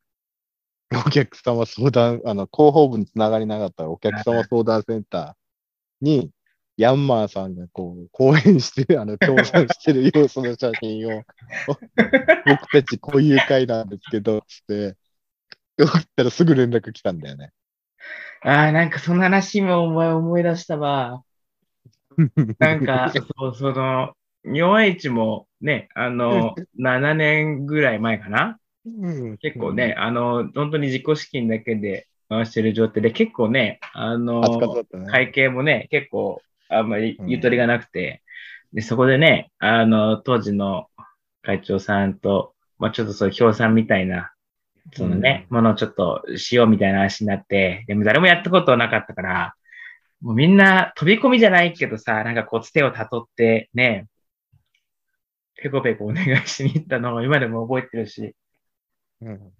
[1.06, 6.32] お客様相談、あの、広報部につながりなかったお客様相談センターに、
[6.76, 11.24] ヤンマーさんがこう、講演してる、あの、協賛してる様子の写真を、
[12.48, 14.98] 僕たちこういう会なんですけど、つって、
[15.80, 17.52] 送ったらすぐ連絡来たんだよね。
[18.42, 21.22] ああ、なんかその話もお前思い出したわ。
[22.58, 28.58] なんか、そう、その、4H もね、あの、7年ぐらい前かな？
[28.86, 29.38] うん。
[29.38, 34.42] 結構ね、、あの、本当に自己資金だけで回してる状態で、結構ね、あの。
[35.12, 38.22] 会計もね、結構あんまりゆとりがなくて、
[38.74, 40.88] で、そこでね、あの、当時の
[41.42, 44.32] 会長さんと、まあちょっとそういう協賛みたいな、
[44.94, 49.56] そのね、ものをちょっとしようみたいな話になって、でも誰もやったことなかったから、
[50.22, 54.08] もうみんな飛び込みじゃないけどさ、なんかこう、つてをたどってね、
[55.62, 58.36] ペコペコお願いしに行ったのを今でも覚えてるし、
[59.22, 59.52] うん。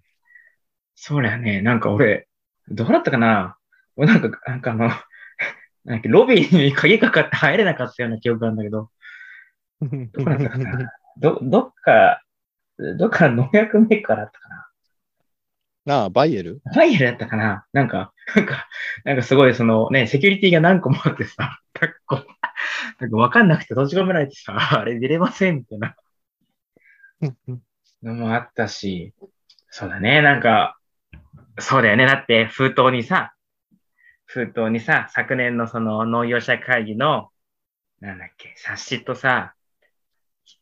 [0.94, 1.62] そうだよね。
[1.62, 2.28] なんか俺、
[2.68, 3.56] どうだったかな？
[3.96, 4.90] 俺なんか、なんかあの、
[5.84, 8.90] なんかロビーに鍵かかって入れなかったような記憶なんだけど、
[9.80, 10.92] どこだったかな？
[11.18, 12.22] ど、どっか、
[12.98, 14.66] どっか農薬メーカーだったかな？
[15.86, 16.60] なあ、バイエル？
[16.72, 17.64] ファイヤルだったかな？
[17.72, 18.68] なんか、なんか、
[19.04, 22.26] なんかすごいそのね、セキュリティが何個もあってさ、なんかこう、
[22.98, 25.96] なんかわかんなくて閉じ込められてさ、 あれ出れませんみたいな
[28.02, 29.14] のもあったし、
[29.68, 30.78] そうだね、なんか、
[31.58, 32.06] そうだよね。
[32.06, 33.34] だって封筒にさ、
[34.26, 37.30] 封筒にさ、昨年のその農業者会議の、
[38.00, 39.54] なんだっけ、冊子とさ、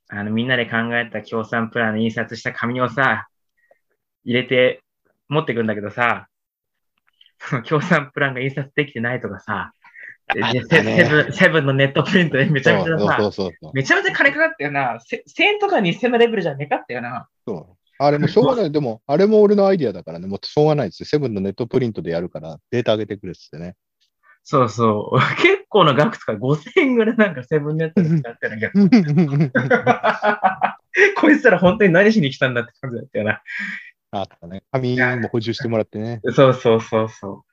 [0.08, 3.28] あのみんなで考えた協賛プランの印刷した紙をさ、
[4.24, 4.82] 入れて
[5.28, 6.28] 持ってくんだけどさ、
[7.38, 9.72] その協賛プランが印刷できてないとかさ、
[10.34, 14.98] ねセブン、セブンのネットプリントでめちゃめちゃさ、そうそうそうめちゃめちゃ金かかったよな。
[15.00, 17.28] せ1000円とか2000のレベルじゃねかったよな。
[17.46, 17.66] そう。
[18.00, 18.70] あれもしょうがない。
[18.70, 20.28] でも、あれも俺のアイディアだからね。
[20.28, 21.06] もうしょうがないですよ。
[21.06, 23.74] セブンのネットプリントでやるから、データ上げてくれっつってね。
[24.44, 25.18] そうそう。
[25.42, 28.72] 結構な額とか5000円ぐらいなんかセブンネットで使ってる。
[31.20, 33.42] こいつら本当に何しに来たんだって感じだったよな。
[34.10, 34.62] あったね。
[34.72, 36.20] 紙も補充してもらってね。
[36.32, 37.47] そうそうそうそう。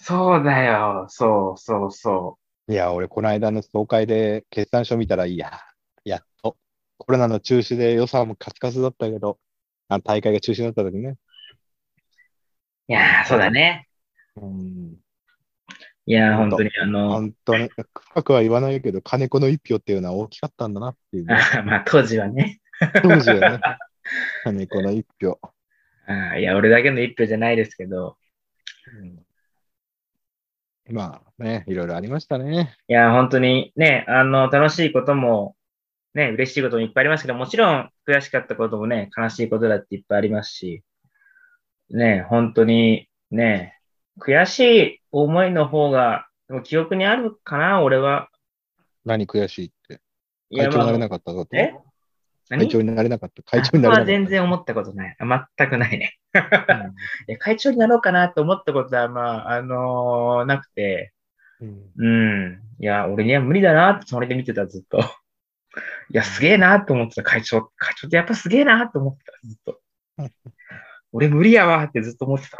[0.00, 1.06] そうだよ。
[1.08, 5.60] そうそうそいや、俺、この間の総会で決算書見たら、いや、
[6.04, 6.56] やっと、
[6.98, 9.38] コロナの中止で予算もカツカツだったけど、
[9.88, 11.10] あの大会が中止になった時ね。
[11.10, 11.16] う。
[12.88, 13.88] いやー、そうだね。
[14.36, 14.96] うん、
[16.06, 21.34] いやー、本当にあの、本当に、深くは言わないけど、金子の一票っていうのは大きかったんだなっていう、ね。
[21.34, 22.60] あまあ当時はね。
[23.02, 23.60] 当時はね。
[24.44, 25.40] 金子の一票。
[26.06, 28.16] あいや、俺だけの一票じゃないですけど。
[29.00, 29.27] うん
[30.90, 32.74] まあね、いろいろありましたね。
[32.88, 35.54] いや、本当にね、あの、楽しいことも、
[36.14, 40.82] ね、嬉しいこともいっぱいありますけど、もちろん悔しかったこともね、悲しいことだっていっぱいありますし、
[41.90, 43.78] ね、本当にね、
[44.20, 48.28] 悔しい思いの方が、でも記憶にあるかな、俺は。
[49.04, 50.00] 何悔しいって。
[50.50, 51.72] いや、会長になれまなかったことあ、え？
[51.72, 51.87] 何
[52.48, 53.42] 会長になれなかった。
[53.42, 54.06] 会長になれなかった。
[54.06, 55.16] 全然思ったことない。
[55.18, 56.18] あ全くないね。
[57.28, 61.12] いや会長になろうかなと思ったことは、まあ、あのーなくて、
[61.60, 62.08] うんう
[62.50, 62.62] ん。
[62.78, 64.98] いや、俺には無理だなってそれで見てた、ずっと。
[65.00, 65.02] い
[66.16, 67.70] や、すげえなって思ってた、会長。
[67.76, 69.80] 会長ってやっぱすげえなって思ってた、ずっと
[70.18, 70.32] うん。
[71.12, 72.58] 俺無理やわってずっと思ってた。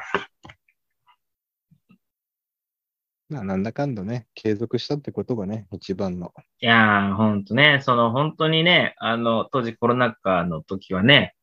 [3.28, 6.32] まあ、なんだかんだね、継続したってことがね、一番の。
[6.60, 11.34] いやー、ほんとね、その本当にね、あの、当時コロナ禍の時はね、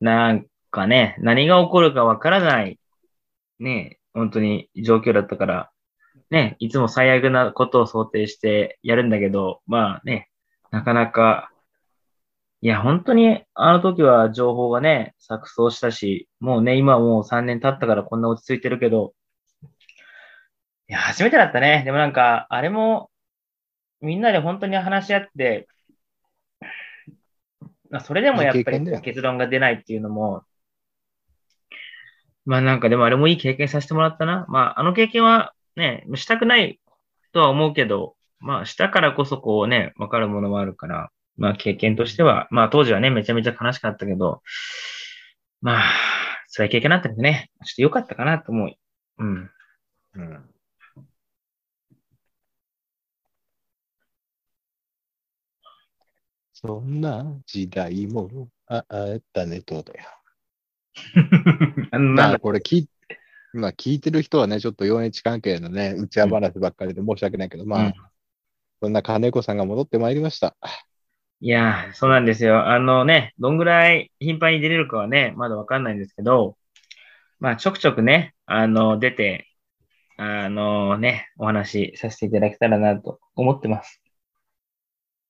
[0.00, 2.80] なんかね、何が起こるかわからない、
[3.60, 5.70] ね、本当に状況だったから、
[6.30, 10.28] ね、いつも最悪なことを想定してやるんだけど、まあね、
[10.72, 11.50] なかなか、
[12.60, 19.12] いや、本当にあの時は情報がね、錯綜したし、もうね、今はもう3年経ったからこんな落ち着いてるけど、
[20.88, 21.82] いや、初めてだったね。
[21.84, 23.10] でもなんか、あれも、
[24.00, 25.68] みんなで本当に話し合って、
[27.90, 30.42] まあ、それでもやっぱり結論が出ないっていうのも、
[32.44, 34.46] まあなんかでもあれもいい経験させてもらったな。
[34.48, 36.80] まああの経験はね、したくない
[37.32, 44.42] とは思うけど、まあしたからこそこうね、わかるものもあるから、まあ経験としては、まあ当時はね、めちゃめちゃ悲しかったけど、
[45.60, 45.82] まあ、
[46.54, 48.74] 辛い経験だったけどね、ちょっと良かったかなと思う。
[49.18, 49.50] うん。
[50.14, 50.50] うん。
[56.60, 60.00] そんな時代もああったねとだよ。
[62.16, 62.88] まあ、これ聞い、
[63.52, 67.94] まあ、聞いてる人はね、ちょっと幼日関係のね、うちわ話ばっかりで申し訳ないけど、まあ、うん
[68.80, 70.56] そんな金子さんが戻ってまいりました。
[71.40, 72.68] いやー、そうなんですよ。
[72.68, 76.56] あのね、どんぐらい頻繁に出れるかはね、まだわかんないんですけど、
[77.40, 79.48] まあ、ちょくちょくね、あの、出て、
[80.16, 84.02] あのね、お話しさせていただけたらなと思ってます。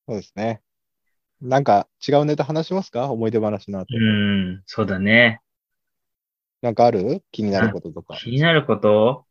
[0.09, 0.63] そうですね。
[1.41, 3.11] なんか違うネタ話しますか？
[3.11, 3.87] 思い出話の後。
[3.97, 5.41] うん、そうだね。
[6.63, 7.23] なんかある？
[7.31, 8.17] 気になることとか。
[8.17, 9.25] 気になること？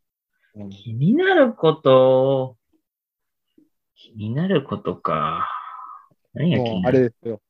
[0.55, 2.55] うん気になること？
[3.95, 5.49] 気になることか。
[6.33, 6.97] 何が気もうになる？
[6.97, 7.41] あれですよ。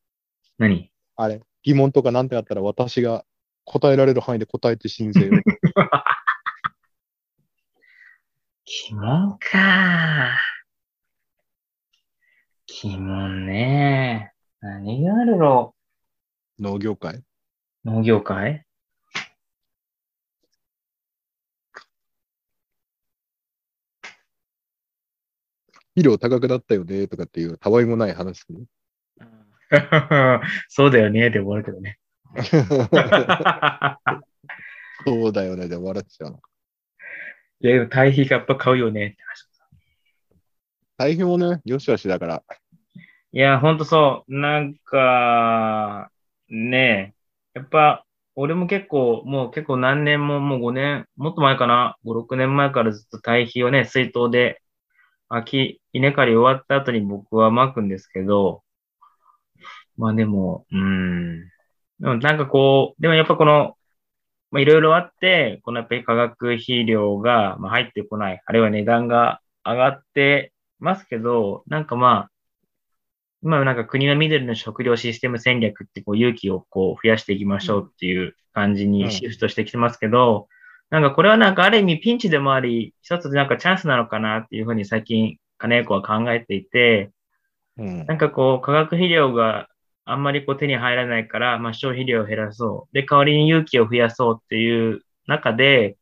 [0.57, 0.91] 何？
[1.15, 1.41] あれ。
[1.63, 3.23] 疑問とかなんてあったら私が
[3.65, 5.29] 答えられる範囲で答えて申請を。
[8.65, 10.39] 疑問か。
[12.65, 14.33] 疑問ね。
[14.59, 15.75] 何があるろ
[16.59, 17.15] 農業界？
[17.17, 17.23] う
[17.85, 18.63] 農業界？
[25.95, 28.65] 肥料高くなったよねとかっていうたわいもない話する？
[30.69, 31.99] そうだよね、で終わるけどね。
[35.05, 36.39] そうだよね、で笑っちゃうの。
[37.61, 39.47] いや、でも堆肥がやっぱ買うよねって話。
[40.97, 42.43] 大変もね、よしあしだから。
[43.37, 44.33] いや、ほんとそう。
[44.39, 46.11] なんか、
[46.49, 47.13] ね
[47.55, 48.03] え、やっぱ、
[48.35, 54.59] 俺も結構、もう結構何年も、もう5年、もっと前かな、5、6年前からずっと堆肥をね、水筒で、
[55.29, 58.63] 秋、稲刈り終わった後に僕は撒くんですけど、
[59.97, 61.47] まあでも、うん。
[61.99, 63.77] でもなんかこう、でもやっぱこの、
[64.51, 72.31] まあいろいろあって、このやっぱり化学肥料がま入ってこない、あるいは値段が上がってますけど、なんかまあ、
[73.43, 80.47] 今なんか国の緑の食料システム戦略ってこう勇気をこう増やしていきましょうっていう感じうんにシフトしてきてますけど、
[80.89, 87.11] なんかこれはなんかある意味ピンチでもあり、一つなんかチャンスなのかなっていうふうに最近金子は考えていて、
[87.77, 89.67] うんなんかこう化学肥料が
[90.05, 92.93] あんまりこう手に入らないから、まあ消費量を減らそう。
[92.93, 95.97] で、代わりに勇気を増やそうっていう中で、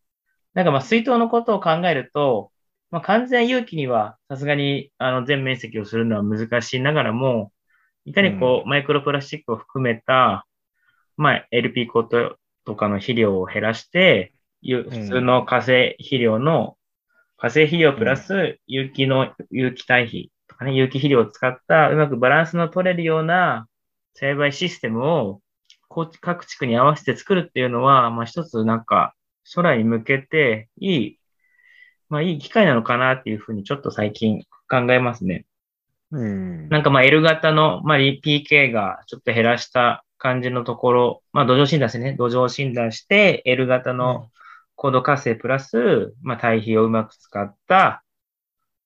[0.54, 2.52] なんかまあ水筒のことを考えると、
[2.92, 7.52] まあ完全勇気にはさすがにあの全面積をするのは難しいながらも、
[8.06, 10.46] いかにこうマイクロプラスチックを含めた、
[11.18, 16.78] まあ LP コートとかの肥料を減らして、ゆ普通の化成肥料の、
[17.38, 23.68] 化成肥料プラス有機の、有機堆肥とかね、有機肥料を使ったうまくバランスの取れるような
[24.14, 25.42] 栽培システムを
[26.22, 31.20] 各地区に合わせて作るっていうのは、まあ一つなんか将来に向けていい、
[32.10, 35.46] まあいい機会なのかなっていうふうにちょっと最近考えますね。
[36.12, 36.70] うん。
[36.70, 44.30] なんかまあ L 型の、まあ、PK がちょっと減らした感じのところ、まあ土壌診断してね、土壌診断して L 型の
[44.76, 48.04] 高度活性プラス、まあ堆肥をうまく使った、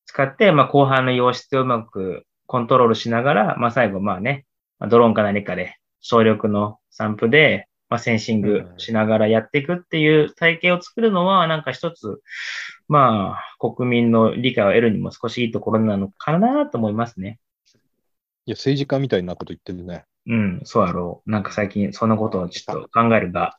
[0.05, 4.45] 使って、まあ後半の溶質をうまくコントロールしながら、まあ最後まあね、
[4.79, 12.21] まあドローンか何かで省力の散布で、まあセンシングしながらやっていくっていう体系を作るのは、なんか一つ、
[12.89, 17.39] まあ国民の理解を得るにも少しいいところなのかなと思いますね。
[18.45, 20.05] いや、政治家みたいなこと言ってるね。
[20.25, 21.31] うん、そうやろう。
[21.31, 23.55] なんか最近そんなことをちょっと考えるが、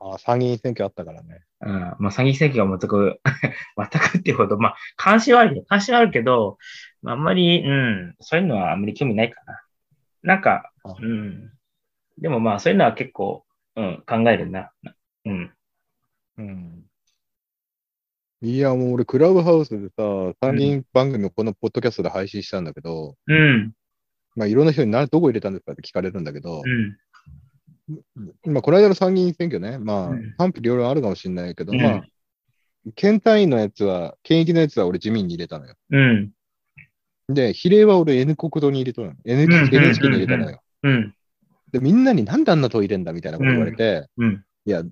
[0.00, 1.42] あ参議院選挙あったからね。
[1.60, 3.20] うん、まあ、参議院選挙が全く、
[3.76, 5.64] 全くっていうほど、まあ、関心はあるよ。
[5.66, 6.58] 関心はあるけど、
[7.02, 9.60] まあ、あんまり、うん、そういうのはあんまり興味ないかな。
[10.22, 11.52] なんか、あうん。
[12.18, 13.44] でもまあ、そういうのは結構、
[13.76, 14.72] うん、考えるな。
[15.24, 15.54] うん。
[16.36, 16.84] うん。
[18.44, 23.72] いや、もう俺、クラブハウスでさ、参議院番組をこのポッドキャストで配信したんだけど、うん、
[24.36, 26.62] まあ、いろんな人になどこ入れたんですかって聞かれるんだけど
[27.88, 31.80] う、ん、まあ、この間の参議院選挙ね、まあうん、賛否両論あるかもしれないけど、うん。
[31.80, 32.04] まあ、
[32.94, 35.74] 県単位のやつは、県域のやつは俺自民に入れたのよ。
[35.90, 36.32] うん、
[37.30, 39.14] で、比例は俺 N 国土に入れたのよ。
[39.24, 40.60] N NHK に入れたのよ。
[40.82, 41.14] うん、
[41.72, 44.82] で、みんなになんであんな党入れんだみたいなこと言われて、うん、いや、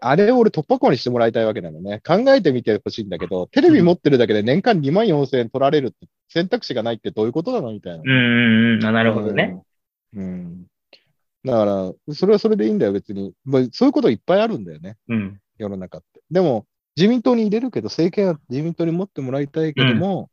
[0.00, 2.00] あれを俺突破口にしてもらいたいわけなのね。
[2.06, 8.02] 考えてみてほしいんだけど、テレビ持ってるだけで年間2万4千円取られるって選択肢がないってどういうことなのみたいな。
[8.04, 9.62] うん、なるほどね。
[10.14, 10.24] うん。
[10.24, 10.66] うん。
[11.44, 13.32] だから、それはそれでいいんだよ、別に。
[13.44, 16.20] まあそういうこといっぱいあるんだよね、うん、世の中って。
[16.30, 20.30] でも、自民党に入れるけど、政権は自民党に持ってもらいたいけども、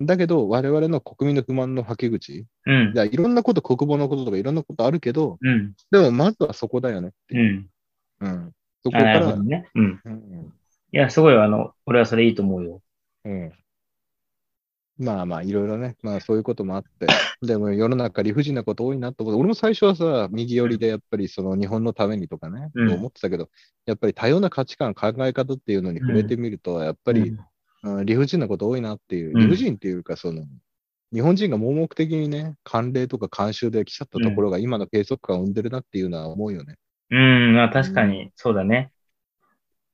[0.00, 7.42] だけど、我々の国民の不満のはけ口、うんい、ろんなこと、国防のこととかいろんなことあるけど、うん、でもまずはそこだよねってう。
[7.42, 7.70] ん。
[8.20, 8.52] うん。
[8.86, 9.68] そこあから、ね。
[9.74, 10.00] うん。
[10.04, 10.52] うん
[10.92, 12.80] いや、すごい、あの、俺はそれいいと思うよ。
[13.24, 13.52] うん。
[14.98, 17.06] まあまあ、いろいろね、まあそういうこともあって、
[17.42, 23.50] でも世の中理不尽なこと多いなと思って、俺も最初はさ、右寄りでやっぱりその日本のためにとかね、うん思ってたけど、
[23.84, 27.38] やっぱり多様な価値観、考え方っていうのに触れてみると、やっぱり、うん
[28.04, 30.44] 理不尽なこと多いなっていう、うん理不尽っていうか、その、
[31.12, 36.76] 日本人が盲目的にね、慣例とか慣習で来ちゃったところが今の閉塞感を生んでるなっていうのは思うよね。
[37.10, 38.92] うん、まあ確かに、そうだね。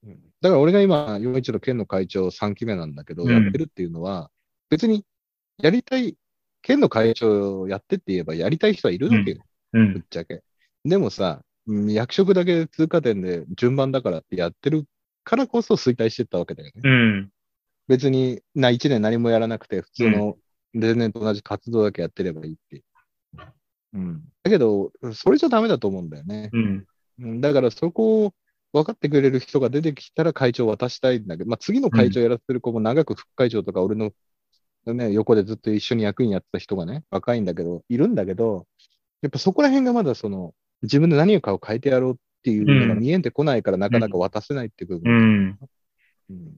[0.05, 4.29] うんだから俺が今、陽一の県の会長3期目なんだけど、うんやってるっていうのは、
[4.71, 5.05] 別に
[5.59, 6.17] やりたい、
[6.63, 10.43] 県の会長をやってって言えばやりたい人はいるわけよ、うんぶっ、ちゃけ。
[10.85, 14.85] でもさ、うん役職だけ通過点で順番だからってやってる
[15.23, 16.81] からこそ衰退してったわけだよね。
[16.83, 17.31] うん、
[17.87, 20.37] 別にな1年何もやらなくて、普通の
[20.75, 22.83] 例年と同じ活動だけやってればいいって。
[23.93, 24.25] うん。
[24.43, 26.51] だけど、それじゃダメだと思うんだよね。
[26.53, 26.87] うん、うん
[27.41, 28.35] だからそこを
[28.73, 34.13] 分かってくれる人が出てきたら会長を渡したいんだけど、まあ、次の会長やらせてる子も長く副会長とか俺の
[34.87, 38.67] ね、横でずっと一緒に役員やってた人がね、若いんだけど、いるんだけど、
[39.21, 45.13] やっぱそこら辺がまだその、自分で何かを変えてやろうっていうのが見えてこないから、なかなか渡せないっていう部分。
[45.13, 45.15] う
[45.55, 45.59] ん。
[46.31, 46.53] うん。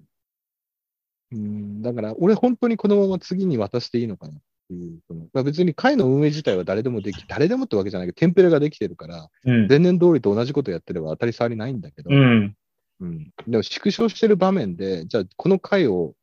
[1.33, 1.83] うん。
[1.83, 4.35] だから、俺本当にこのまま次に渡していいのかな。
[4.35, 5.01] っていう。
[5.09, 9.69] そのまあ別に会の運営自体は誰でもでき、誰でもってわけじゃないけど、テンプレができてるから、うん。
[9.69, 12.57] 前年通りと同じことやってれば当たり障りないんだけど、うん。
[13.01, 16.15] うんでも縮小してる場面で、じゃあこの回を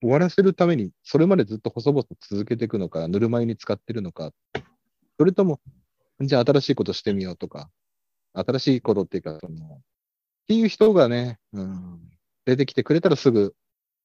[0.00, 4.32] 終わらせるために、それまでずっと細々続けていくのか、ぬるま湯に使ってるのか、
[5.18, 5.60] それとも、
[6.20, 7.70] じゃあ新しいことしてみようとか、
[8.34, 9.80] 新しいことっていうか、その、っ
[10.46, 12.00] ていう人がね、うん、
[12.44, 13.54] 出てきてくれたらすぐ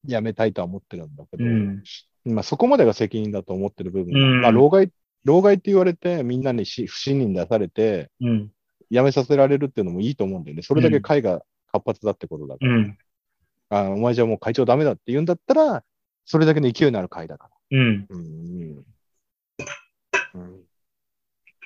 [0.07, 1.83] やめたいとは思ってるんだけど、うん。
[2.25, 4.91] まあそこまでが責任だと思ってる部分が、うんまあ老害、
[5.25, 8.51] 老害って言われてみんなにし不信任出されて、うん。
[8.91, 10.61] 辞めさせられるっていうのもいいと思うんだよね。
[10.61, 12.75] それだけ会が活発だってことだから。
[12.75, 12.97] うん。
[13.69, 15.83] あお前じゃもう会長ダメだって言うんだったら、
[16.25, 17.79] それだけの勢いのある会だから。
[17.79, 18.05] うん。
[18.09, 18.85] うん。
[20.35, 20.63] うん。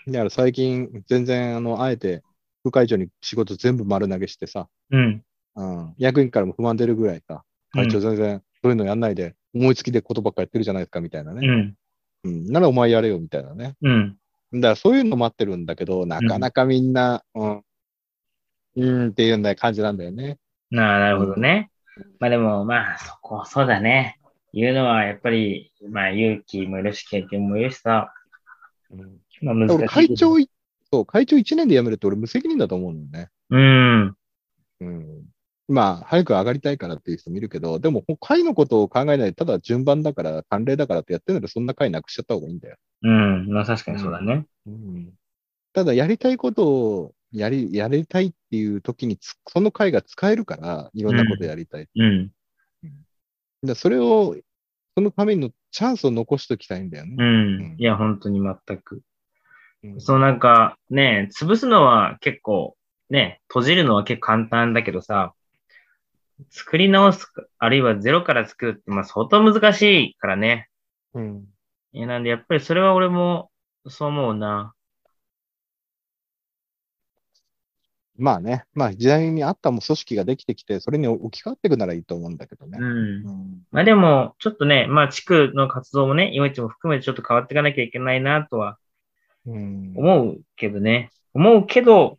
[0.07, 2.23] だから最近、全然、あの、あえて、
[2.61, 5.23] 副会長に仕事全部丸投げしてさ、うん。
[5.55, 11.47] うん、役員からも不満出るぐらいさ、会長全然そういうのやんないで、思いつきでことばっかやってるじゃないですか、みたいなね。
[11.47, 11.75] うん。
[12.23, 12.51] うん。
[12.51, 13.75] ならお前やれよ、みたいなね。
[13.81, 14.17] うん。
[14.53, 17.61] だからそういうの待ってるんだけど、なかなかみんな、うん、
[18.75, 20.37] うんっていうんだ感じなんだよね。
[20.69, 21.71] なあ、なるほどね。
[22.19, 24.19] まあでも、まあ、そこ、そうだね。
[24.53, 28.13] 言うのは、やっぱり、まあ、勇気もいるし、経験もいるしさ、
[28.91, 29.75] うん、まあ難しい。
[29.75, 30.49] 俺会長い、
[30.91, 33.29] そう、会長1年で辞めるって俺無責任だと思うのよね。
[33.49, 34.15] うん。
[34.81, 35.23] うん。
[35.67, 42.77] まあ、早く上がりたいからっていう人もいるけど、でも、会のことを考えないで、ただ順番だから、慣例だからってやってるなら、そんな会なくしちゃった方がいいんだよ。
[43.03, 43.49] うん。
[43.49, 44.45] まあ確かにそうだね。
[44.65, 45.13] うん。
[45.73, 51.89] ただ、やりたいことを、やり、やりたいっていう時につ、その会が使えるから、いろんなことやりたい。
[51.93, 52.31] うん。
[53.63, 54.37] でそれを、
[54.95, 57.15] そのためのチャンスを残しておきたいんだよね。
[57.17, 57.75] うん。
[57.77, 58.95] いや、本当に全く。
[59.83, 62.75] うんそうなんか、ね、潰すのは結構、
[63.09, 65.33] ね、閉じるのは結構簡単だけどさ、
[66.49, 67.27] 作り直す、
[67.57, 69.81] あるいはゼロから作るって、まあ相当難し
[70.11, 70.69] いからね。
[71.13, 71.47] うん。
[71.93, 73.51] いや、なんでやっぱりそれは俺も
[73.87, 74.73] そう思うな。
[78.17, 82.83] まあね、まあ時代に合ったも組織ができてきて、それに置き換わっていくならいいと思うんだけどねう。
[82.83, 83.27] ん。
[83.27, 88.77] うんまあでも、ちょっとね、まあ地区の活動もね、いまいちも含めてちょっと変わっていかなきゃいけないなとは
[89.45, 91.11] うん思うけどね。
[91.33, 92.17] 思うけど、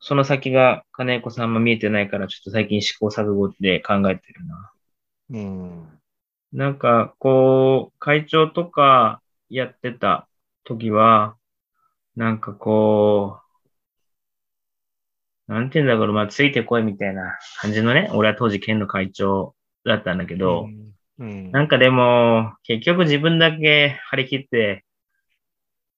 [0.00, 4.72] その先が金子さんも見えてないから、ちょっと最近試行錯誤で考えてるな。
[5.30, 6.00] うん。
[6.52, 9.20] なんか、こう、会長とか
[9.50, 10.28] やってた
[10.64, 11.36] 時は、
[12.16, 13.40] なんかこ
[15.48, 20.68] う、なんていうんだろう、まあ、ついてこいみたいな感じのね、俺は当時県の会長だったんだけど、
[21.18, 24.84] うん、なんかでも、結局自分だけ張り切って、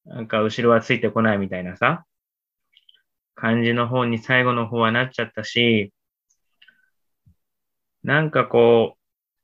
[0.05, 2.05] なんか後ろはついてこないみたいなさ、
[3.41, 5.93] 感じの方に最後の方はなっちゃったし、
[8.03, 8.97] なんかこ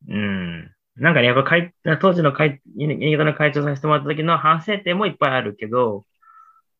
[0.08, 6.06] う、うん、なんかね、やっぱ会当時の会、新潟の会長させてもらった時の反省点もいっぱいあるけど、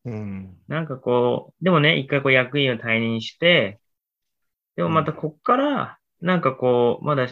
[0.05, 0.57] うん。
[0.67, 3.79] なんかこう、でもね、一回こう役員を退任して、
[4.75, 7.27] でもまたこっから、なんかこう、まだ、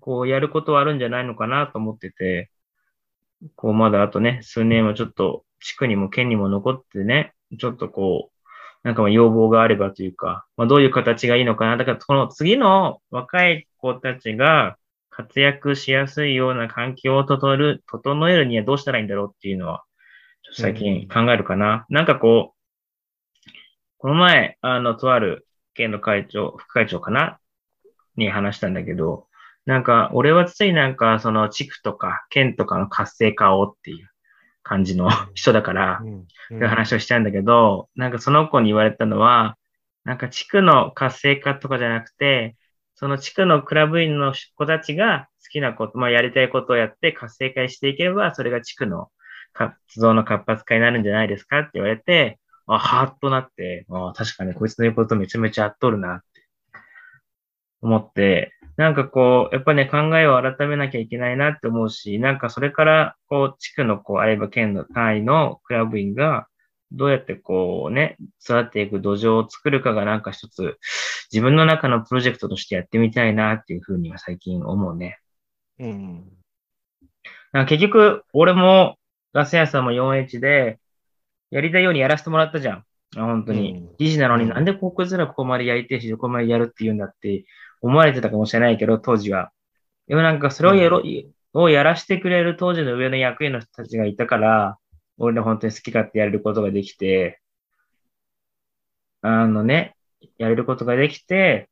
[0.00, 2.50] こうやることはあるんじゃないのかなと思ってて、
[3.56, 8.37] こうまだあとね、数年はちょっと地区にも県にも残ってね、ちょっとこう、
[8.88, 11.76] なんかまあ要望があればというか、まあどういう形がいいのかな。
[11.76, 14.78] だからこの次の若い子たちが
[15.10, 19.84] 活躍しやすいような環境を整える、整えるにはどうしたらいいんだろうっていうのは、
[20.54, 21.84] 最近考えるかな。
[21.90, 23.50] なんかこう、
[23.98, 27.40] この前、あの、とある県の会長、副会長かな？
[28.16, 29.26] に話したんだけど、
[29.66, 34.08] なんか、俺はついなんか、その地区とか県とかの活性化をっていう
[34.62, 36.20] 感じの 人だから、うん。
[36.20, 39.56] っていう話をしたんだけど、なんかその子に言われたのは、
[40.04, 42.56] なんか地区の活性化とかじゃなくて、
[42.94, 49.08] その地区のクラブ員の子たちが好きなこと、まあやりたいことをやって活性化していけば、それが地区の
[49.52, 56.26] 活動の活発化になるんじゃないですかって言われて、あ、はーっとなって、あ確かにこいつの言うことめちゃめちゃ合っとるなって
[57.82, 66.46] 思って、なんかこう、やっぱね、考えを改めなきゃいけないなって思うし、なんかそれから、こう、地区の、こう、あるいは県の単位のクラブ員が、
[66.92, 70.78] どうやってこうね、育っていく土壌を作るかがなんか一つ、
[71.32, 75.18] 自分の中のプロジェクトとしてやってみたいなっていうふうには最近思うね。
[75.78, 76.24] うん。
[77.52, 78.96] なんか結局、俺も、
[79.34, 80.78] ガス屋さんも 4H で、
[81.50, 82.84] やりたいようにやらせてもらったじゃん。
[83.16, 83.96] あ本当にうん。
[83.98, 87.44] 理事なのにうんなんでここずらここまでやりてえし、ここまでやるって言うんだって
[87.80, 89.52] 思われてたかもしれないけど、当時は。
[90.06, 91.02] でもなんかそれをやろう、
[91.52, 94.78] をやらせてくれる当時の上の役員の人たちがいたから、
[95.18, 97.40] 俺ら本当に好き勝手やれることができて、
[99.22, 99.96] あのね、
[100.38, 101.68] やれることができて、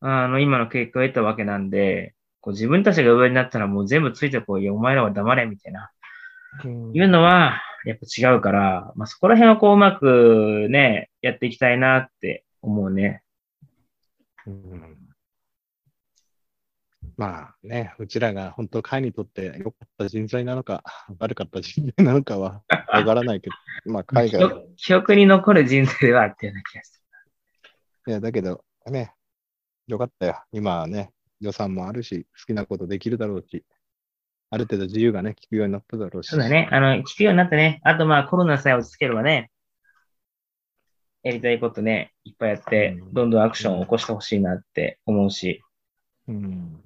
[0.00, 5.90] あの、今の結果を得たわけなんで、こう自分たちが上になったらもう全部ついてこいよ、お前らは黙れ、みたいな。
[6.92, 13.22] いうのは、やっぱ違うから、まあ、そこら辺はこううまくね、やっていきたいなって思うね。
[14.46, 15.03] うん
[17.16, 20.82] まあね、うちらが本当会にとって良かった人材なのか、
[21.18, 22.62] 悪かった人材なのかは
[22.92, 23.50] わからないけ
[23.84, 27.04] ど、まあ海外、記憶記憶に残る人生ではあったような気がす
[28.06, 29.12] いや、だけどね、
[29.86, 30.42] よかったよ。
[30.52, 33.64] 今はね、予算もあるし、好きなことできるだろうし、
[34.50, 36.28] ある程度自由がね、効くようになっただろうし。
[36.28, 36.68] そうだね。
[36.70, 37.80] あの、聞くようになってね。
[37.84, 39.50] あとまあコロナさえ落ち着ければね、
[41.22, 45.62] やりたいことね、いっぱいやってう、んどんどんアクションを起こしてほしいなって思うし。
[46.28, 46.83] うん。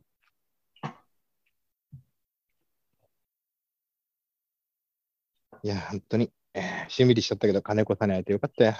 [5.62, 8.74] いや、本当に、えーしんみりしちゃったけど、金子さんに会えてよかったよ。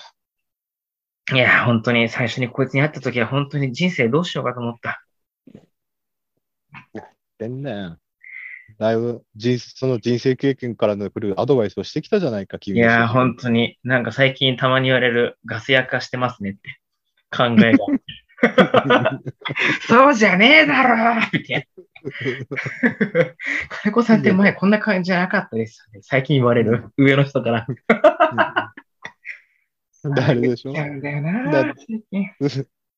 [1.33, 5.05] いや、本当に最初にこいつに会った時は本当に人生どうしようかと思った。
[7.39, 7.99] 全然。
[8.79, 16.81] だいぶ人、その人生経験からの来るアドバイスをしてきたじゃないか、君いや、本当に、なんか最近たまに言われるガス焼化してますねって
[17.31, 17.79] 考えが。
[19.89, 21.69] そうじゃねえだろみたい
[22.51, 23.35] な。
[23.69, 26.01] 金子さんって前こんな感じじゃなかったですよね。
[26.03, 27.67] 最近言われる上の人から。
[30.15, 31.75] 誰でしょなんだよな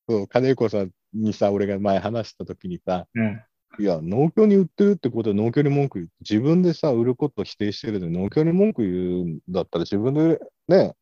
[0.08, 3.42] そう、金子さんにさ、俺が前話したときにさ、うん。
[3.78, 6.10] いや、農協に売ってるってことは農協に文句言う。
[6.20, 10.94] 自分でさ、売ることを否定してるのに農協に文句言うんだったら自分でね、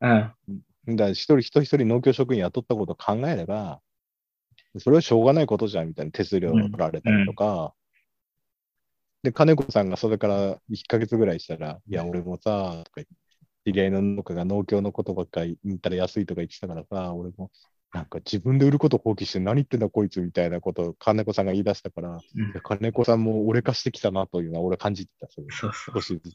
[0.00, 0.32] うん。
[0.96, 3.80] だから一人一人農協職員雇ったことを考えれば、
[4.78, 7.74] それはしょうがないことじゃんみたいな手数料を取られたりとか、
[9.22, 13.02] で、金子さんがそれから1ヶ月ぐらいしたら、いや、俺もさ、とか
[13.66, 17.50] 知り合いの農家が農協のことばっかり言ったら安いとか言ってたからさ、俺も、
[17.92, 22.52] なんか自分で売ること放棄して何言ってんだこいつみたいなことを金子さんが言い出したから、うん。
[22.62, 25.46] 金子さんも俺化してきたなというのは俺感じてた、それ。
[25.50, 25.94] そうそう。
[25.96, 26.00] 少。
[26.00, 26.34] しずつ。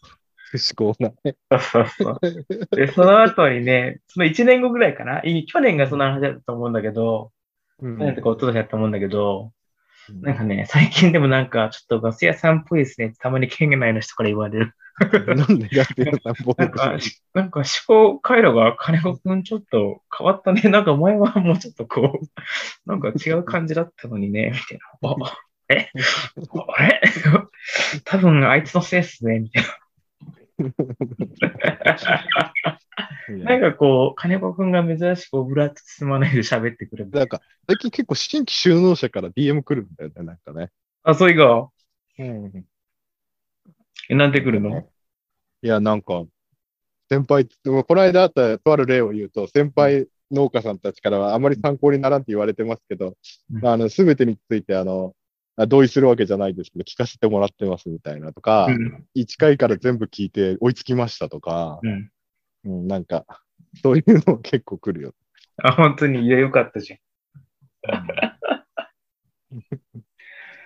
[0.58, 1.36] 思考がね。
[1.52, 2.30] そうそうそ
[2.72, 2.76] う。
[2.76, 7.32] で、その後にね、その1年後ぐらいかない去年がその話だったと思うんだけど、
[7.80, 9.52] うん去年とか一昨年だったと思うんだけど、
[10.10, 13.14] なんかね、最近でもなんか、ちょっとガス屋さんっぽいですね。
[13.20, 14.74] たまに県外の人から言われる。
[15.36, 16.98] なんでやってるさん、僕なんか、
[17.34, 20.62] なんか思考回路が金子くんちょっと変わったね。
[20.70, 25.10] なんかお前はもうちょっとこう、なんか違う感じだったのにね、みたいな。
[25.10, 25.38] あ、
[25.70, 25.90] え？
[26.78, 27.02] あれ？
[28.06, 29.70] 多分あいつのせいっすね、みたいな。
[33.30, 37.10] なんかこう、金子くんが珍しくオブラート包まないで喋ってくる。
[37.10, 40.70] なんか、最近結構新規収納者から DM 来るんだよね、なんかね。
[41.04, 41.70] あ、そういうか。
[42.20, 42.66] うん、
[44.10, 44.88] え、なんで来るの？
[45.62, 46.24] いや、なんか、
[47.10, 53.16] 先輩、この間あったとある例を言うと、先輩農家さんたちからはあまり参考にならんって言われてますけど、
[53.54, 55.23] うんあの、すべてについて、あの、あ
[55.68, 59.06] 同意するわけじゃないですけど、聞かせてもらってますみたいなとか、うん。
[59.16, 62.10] 1回から全部聞いて追いつきましたとか、うん。
[62.66, 63.26] うん、なんか、
[63.82, 65.14] そういうの結構来るよ。
[65.58, 66.98] あ、本当に、いや、よかったじ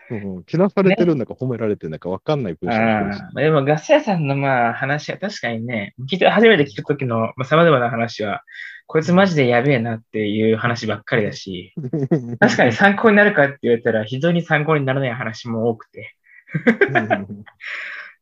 [0.10, 3.26] うん、けなされてるんだか褒められてるんだか分かんない文章が来るしゃん。
[3.26, 3.42] ああ。
[3.42, 8.44] でも、ガス屋さんのまあ話は確かにね、聞いて、初めて聞くときの、まあ、様々な話は、
[8.86, 11.74] こいつマジでやべえなっていう話ばっかりだし、
[12.40, 16.16] 確かに参考になるかって言われたら、非常に参考にならない話も多くて。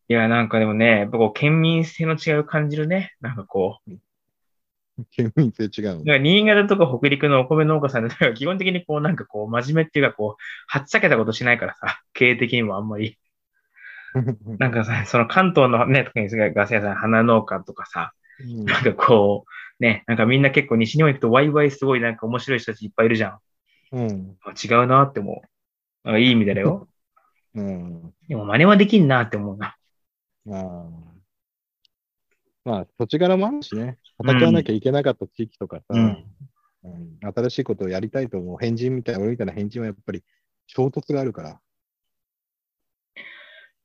[0.08, 3.14] いや、なんかでもね、やっぱこう、県民性の違いを感じるね。
[3.22, 3.92] なんかこう、
[5.12, 5.96] 県民性違うの。
[5.98, 13.18] なんか新潟とか北陸のお米農家さんで、基本的にこう、なんかこう、真面目っていうかこう、はっちゃけたことしないからさ、経営的にもあんまり。
[14.60, 19.46] なんかさ、その関東のね、特にガス屋さん、花農家とかさ、うんなんかこ
[19.80, 23.40] う、ね、なんかみんな結構西日本行くとワイワイすごいなんか面白い人たちいっぱいいるじゃん。
[23.94, 24.38] うん。
[24.44, 25.42] あ違うなって思
[26.06, 26.20] う。
[26.20, 26.88] いい意味でだよ。
[27.56, 28.14] うん。
[28.28, 29.76] でも真似はできんなって思うな。
[30.46, 30.86] まあ、
[32.66, 34.00] まあ、土地柄もあるしね。
[34.20, 36.02] 戦わなきゃいけなかった地域とかさ、うん。
[36.02, 36.26] うん
[37.22, 40.24] 新しいことをやりたいと思う変人みたいな、俺みたいな変人はやっぱり
[40.68, 41.60] 衝突があるから。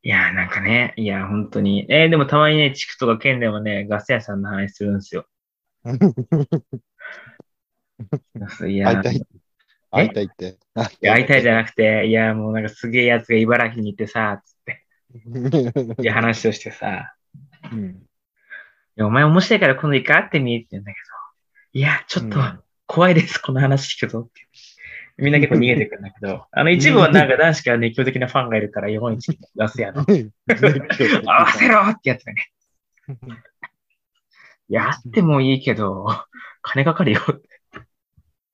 [0.03, 1.87] いやーなんかね、いや、本当に。
[1.91, 5.27] えーでもたまにね、地区とか県でもね、ガス屋さんの話するんですよ。
[8.69, 9.27] いやー会いたい。
[9.91, 10.59] 会いたいって。
[11.03, 14.85] 会いたいじゃななくて、いや、もうなんかすげえやつが茨城に行ってさ、つって、
[15.97, 17.15] くいや、話をしてさ、
[17.73, 18.10] うん
[19.07, 24.33] お前面白いから今度一回会ってみってんだけど、いや、ちょっとうん怖いです、この話聞くとって。
[25.17, 30.05] みんな結構逃げてくるんだけど、あの一部はなんか男子から熱狂的なファンがいるから、日本一出すやの。
[30.05, 32.53] 合わせろってやつだね。
[34.69, 36.07] やってもいいけど、
[36.63, 37.21] 金かかるよ。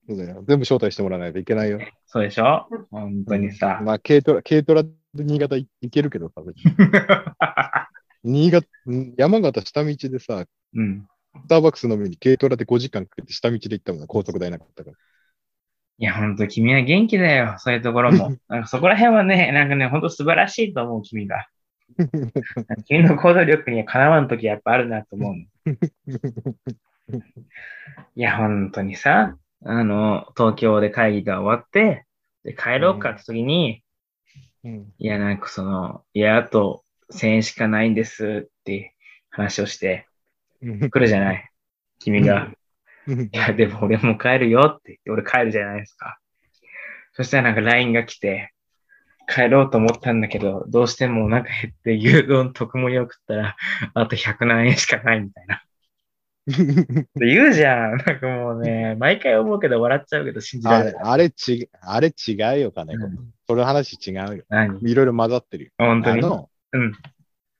[0.09, 0.43] そうだよ。
[0.47, 1.79] 全部招待してもらわないといけないよ。
[2.05, 2.67] そうでしょ？
[2.91, 3.79] 本当にさ。
[3.83, 6.41] まあ、軽トラ、軽トラで新潟い行けるけどさ、
[8.27, 11.07] 新潟、ん山形下道でさ、うん。
[11.43, 14.97] スターバックス飲みに軽トラで5時間かけて下道で行ったもんな、高速代なかったから。
[15.99, 17.55] いや、本当君は元気だよ。
[17.59, 18.35] そういうところも。
[18.49, 21.47] なんかそこら辺はね、なんかね、本当素晴らしいと思う、君が。
[22.85, 25.45] 君の行動力にはかなわんときやっぱあるなと思うの。
[28.15, 32.05] いや、本当にさ、あの、東京で会議が終わって、
[32.43, 33.83] で帰ろうかって時に、
[34.65, 38.95] うんいや、なんかその、いや、あと1000円しかないんですって
[39.29, 40.07] 話をして、
[40.61, 41.51] 来るじゃない。
[41.99, 42.51] 君が。
[43.07, 46.19] いや、でも俺もう帰るよって言って、俺帰るじゃないですか。
[47.13, 48.53] そしたらなんか LINE が来て、
[49.27, 53.55] 帰ろうと思ったんだけど、どうしてもお腹減って牛丼特盛りを食ったら、
[53.93, 55.63] あと100何円しかないみたいな。
[56.47, 57.97] で 言うじゃん。
[57.97, 61.03] なんかもうね、毎回思うけど笑っちゃうけど信じらあれ、れない。
[61.03, 63.05] あれち、あれ違うよ、金子。
[63.05, 64.43] うんその話違うよ。
[64.49, 64.77] 何？
[64.81, 65.71] いろいろ混ざってるよ。
[65.77, 66.19] 本当に？
[66.19, 66.93] あの、うん。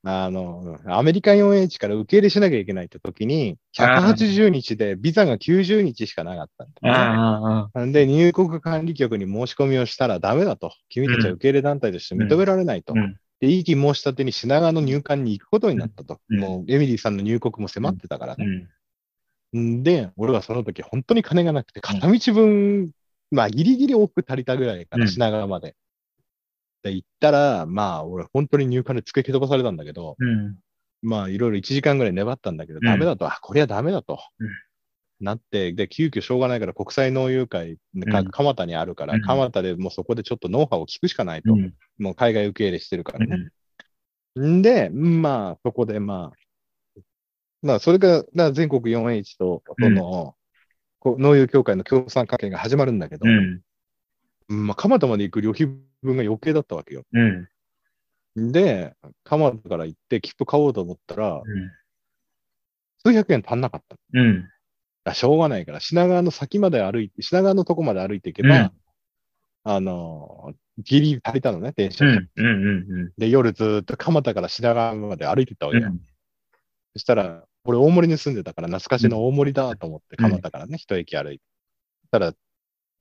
[0.04, 10.72] あの、アメリカ 4H から受け入れしなきゃいけないって時に、180日でビザが90日しかなかったんだよねああ、ああ、で、入国管理局に申し込みをしたらダメだと。
[10.90, 12.94] 君たちは受け入れ団体として認められないと。
[12.96, 13.18] うん。
[13.42, 16.20] で、異議申し立てに品川の入管に行くことになったと。
[16.30, 18.70] うんもう、エミリーさんの入国も迫ってたからうね。
[19.56, 19.80] ん。
[19.80, 22.92] んで、俺はその時本当に金がなくて、片道分、
[23.32, 25.76] まあ、ギリギリ多く足りたぐらいかな、うん品川まで。
[26.84, 30.58] で、行ったら、まあ、俺本当に入管で付け飛ばされたんだけど、うん。
[31.02, 34.20] まあ、いろいろ1時間ぐらい粘ったんだけど、うんダメだと、あ、これはダメだと。
[34.40, 34.48] うん
[35.20, 37.78] なって、で、急遽しょうがないから国際農友会、
[38.32, 41.54] 蒲田にあるから、うん蒲田でもうそこでちょっとノウハウを聞くしかないと。
[41.54, 41.74] うん。
[41.98, 43.50] もう海外受け入れしてるからうね。
[44.40, 44.58] ん。
[44.60, 47.02] んで、まあ、そこでまあ、
[47.64, 50.36] まあ、それが、な全国 4H と、その、
[51.04, 53.62] 農友協会の協賛関係が始まるんだけど、うん。
[54.48, 55.66] まあ、蒲田まで行く旅費
[56.04, 57.04] 分が余計だったわけよ。
[58.36, 58.52] うん。
[58.52, 61.72] で、蒲田から行って切符買おうと思ったら、うん。
[63.04, 63.96] 数百円足んなかった。
[64.14, 64.50] うん。
[65.04, 68.72] あしょうがないから、品川の先まで歩いて、品川のとこまで歩いていけば、うん
[69.70, 72.12] あの、ギリ足りたのね、電車で。
[72.12, 72.30] うん。
[72.38, 72.46] うん。
[72.46, 73.12] うん。
[73.18, 75.88] で、夜ずーっと蒲田から品川まで歩いてったわけよ。
[75.88, 76.00] うん。
[76.94, 81.44] そしたら、俺大森に住んでたから懐かしの大森だと思って、うん蒲田からね、一駅歩いて。
[82.12, 82.34] たら、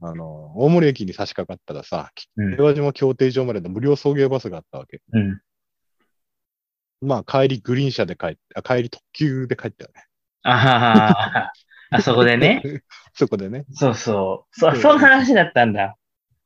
[0.01, 2.51] あの、大森駅に差し掛かったらさ、うん。
[2.53, 5.01] 平和島協定場までの無料送迎バスがあったわけ。
[5.12, 5.40] うん。
[7.01, 10.05] まあ、帰りグリーン車で帰って、あ帰り特急で帰ったよね。
[10.42, 11.53] ああ、
[11.90, 12.62] あそこでね。
[13.14, 13.64] そこでね。
[13.72, 14.59] そうそう。
[14.61, 15.97] そ、そうそんな話だったんだ。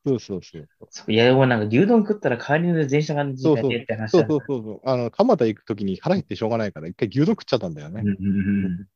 [0.07, 0.69] そうそうそう。
[0.91, 4.29] そういや、でもなんか牛丼食ったら帰りの電車が時間でって話そうだ。
[4.29, 4.81] そうそうそう。
[4.85, 8.09] あの、蒲田行くときに腹減ってしょうがないから、一回牛丼食っちゃったんだよねうん。
[8.09, 8.87] うんうん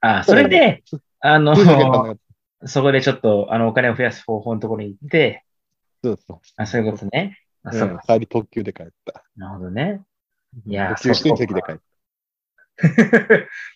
[0.00, 0.84] あ、それで、
[1.20, 1.62] あのそ
[2.66, 5.44] そこでちょっと、あの、お金を増やす方法のところに行って、
[6.02, 6.40] そうそう。
[6.56, 7.38] あ、そういうことね。
[7.62, 7.94] あ、そうか。
[7.94, 9.24] うん帰り特急で帰った。
[9.36, 10.02] なるほどね。
[10.66, 11.82] いやー特急指定席で帰った。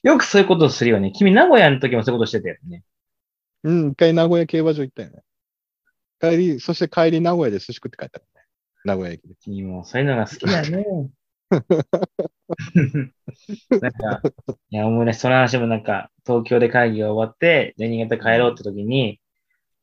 [0.03, 1.13] よくそういうことをするよね。
[1.13, 2.85] 君、名古屋の時もそういうことしてたよね。
[3.65, 5.23] うん、一回名古屋競馬場行ったよね。
[6.21, 8.43] 帰り、そして帰り名古屋で寿司食って帰ったよね。
[8.85, 9.35] 名古屋駅で。
[9.41, 10.85] 君もそういうのが好きだね。
[13.81, 14.23] なんか、
[14.71, 19.21] いや、思い出し、その話もなんか、東京で会議が終わって、で、新潟帰ろうって時に、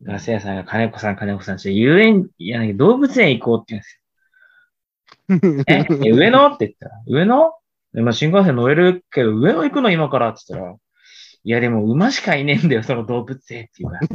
[0.03, 3.81] ガス屋さんが金子さん、金子さん、ちょ遊園、いや、動物園行こうって
[5.27, 5.63] 言うんですよ。
[5.67, 7.53] え、え上野って言ったら、上野？
[7.93, 10.75] でまあ、新幹線乗れるけど、上野行くの今からって言ったら、
[11.43, 14.07] いや、でも馬しかいねえんだよ、その動物園って言うから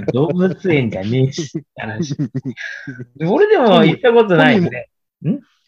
[0.12, 2.16] 動物園じゃねえし、って話。
[3.16, 4.64] で 俺でも行ったことないん？
[4.68, 4.88] で、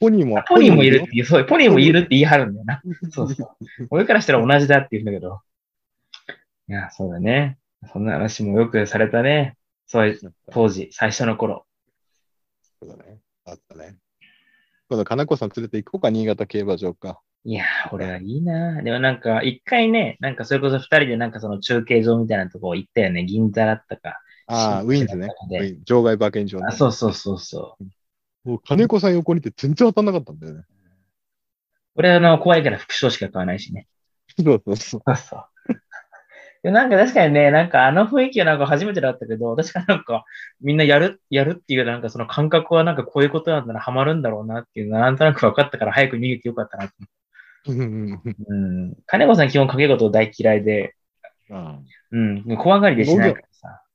[0.04, 2.82] ポニーも、ポニーもいるって言う、そう、ポニーもいるって言い張るんだよな。
[3.10, 3.56] そうそう。
[3.90, 5.40] 俺からしたら同じだって言うんだけど。
[6.68, 7.58] いや、そうだね。
[7.90, 9.56] そんな話もよくされたね。
[9.86, 10.18] そう、
[10.52, 11.64] 当時、最初の頃。
[12.80, 13.20] そうだね。
[13.46, 13.96] あったね。
[14.90, 17.20] 今度、金子さん連れて行こうか、新潟競馬場か。
[17.44, 23.24] いやー、俺はいいなでもなんか、一回ね、なんかそれこそ二人でなんかその中継場みたいなとこ行ったよね。
[23.24, 24.20] 銀座だったか。
[24.46, 25.28] ああ、新ウィンズね。
[25.84, 26.72] 場外馬券場ねあ、。
[26.72, 27.84] そうそうそうそう。
[28.44, 30.62] もう金子さん横にいて全然当たんなかったんだよね。
[31.96, 33.86] 俺あの、怖いから副賞しか買わないしね。
[34.36, 35.02] そうそうそう。
[35.06, 35.44] そうそう。
[36.64, 40.24] でなんか確かにね、なんかあの雰囲気はなんか初めてだったけど、確かなんか
[40.62, 46.94] みんなやる、やるっていうなんかその感覚はなんかこういうことなんだな、ハマるんだろうなっていうのがなんとなく分かったから早く逃げてよかったなと
[47.66, 48.96] うん。
[49.06, 50.94] 金子さん基本掛け事大嫌いで、
[51.50, 52.56] うんうん。
[52.56, 53.48] 怖がりでしないから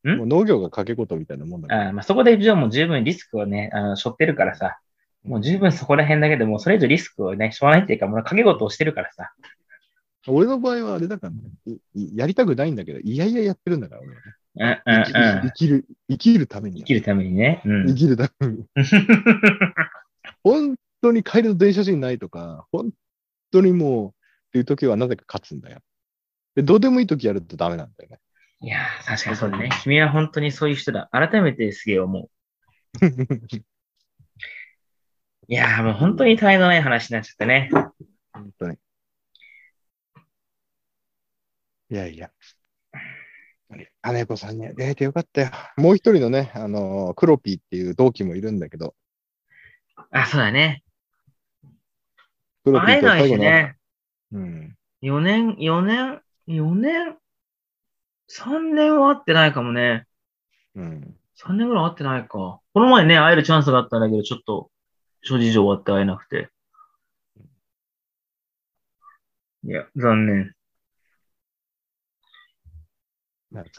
[0.03, 1.87] もう農業が掛け事みたいなもんだから。
[1.87, 4.79] あーまあ、そこでじゃあもう十分リスクをね、あの、背負ってるからさ、
[5.23, 9.33] もう十分そこら辺だけでもうそれ以上リスクをね、背負わないっていうか、もう掛け事をしてるからさ。
[10.27, 11.79] 俺の場合はあれだからね、
[12.15, 14.81] やりたくないんだけど、いやいややってるんだから、俺はね。
[15.43, 16.85] 生きる、生きるために生。
[16.85, 17.61] きるためにね。
[17.65, 17.95] うん生。
[17.95, 18.65] きるために。
[20.43, 22.91] 本当に帰りの電車賃ないとか、本
[23.51, 24.11] 当にもう、っ
[24.51, 25.79] ていう時はなぜか勝つんだよ。
[26.55, 28.19] で、どうでもいい時やるとダメなんだよね。
[28.61, 29.69] いやー、確かにそうだね。
[29.83, 31.09] 君は本当にそういう人だ。
[31.11, 32.29] 改めてすげえ思う。
[35.47, 37.69] いやー、もう本当に他愛のない話になっちゃったね。
[38.33, 38.77] 本当に。
[41.89, 42.31] いやいや。
[44.11, 45.51] 姉子さんに出会えてよかったよ。
[45.77, 48.95] もう一人のね、あのー、クロピーっていう同期もいるんだけど、
[50.11, 50.83] あ、そうだね。
[52.63, 53.77] クロピ会えないーと最後の、しね。
[54.31, 54.77] うん。
[55.01, 57.17] 4年、4年、4年、
[58.29, 60.05] 3年は会ってないかもね。
[60.75, 61.15] うん。
[61.37, 62.27] 3年ぐらい会ってないか。
[62.29, 64.69] この前ね、会えるチャンスがあったんだけど、ちょっと、
[65.23, 66.49] 諸事情終わって会えなくて。
[69.63, 70.53] いや、残念。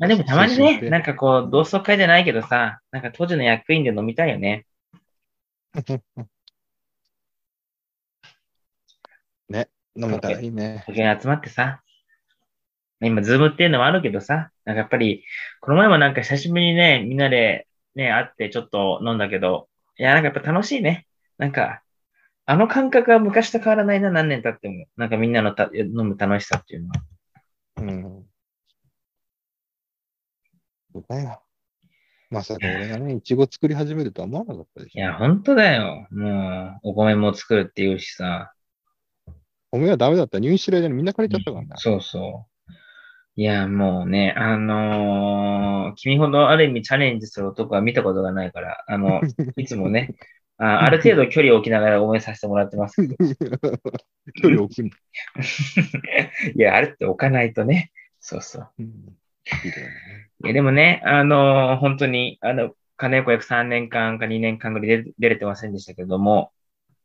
[0.01, 4.67] あでもたまにね、なんかこう、同窓会じゃないけどさ、なんか当時の役員で飲みたいよね。
[9.49, 10.83] ね、飲めたらいいね。
[10.87, 11.83] 時計集まってさ。
[13.01, 15.25] 今、ズームっていうのもあるけどさ、なんかやっぱり、
[15.61, 21.07] この前もなんか久しぶりにね、みんなでね、会ってちょっと飲んだけど、いや、なんかやっぱ楽しいね。
[21.39, 21.83] なんか、
[22.47, 24.87] あの感覚は昔と変わらないな、何年経っても。
[24.97, 26.95] なんかみんなのた飲む楽しさっていうのは。
[27.79, 28.27] うん。
[30.93, 31.43] そうだよ。
[32.31, 35.01] まさか俺がね、いちご作り始めるとは思わなかったでしょ。
[35.01, 36.07] いや、本当だよ。
[36.11, 38.53] もう、お米も作るっていうしさ。
[39.73, 41.77] 米はダメだったら入院してる間にみんな借りちゃったからな。
[41.77, 42.50] そうそう。
[43.41, 49.23] いや、もうね、あのー君ほどある意味チャレンジする男は見たことがないから、あの、
[49.57, 50.15] いつもね、
[50.59, 53.17] あある程度距離を置きながら応援させてもらってますけど。
[54.43, 54.85] 距離を置く。
[56.55, 57.93] いや、あるって置かないとね。
[58.19, 58.69] そうそう。
[58.79, 59.17] うん
[60.45, 66.53] いや、でもね、あのー本当に、あの、金子約3年間か2年間ぐらい出出れてませんでしたけども、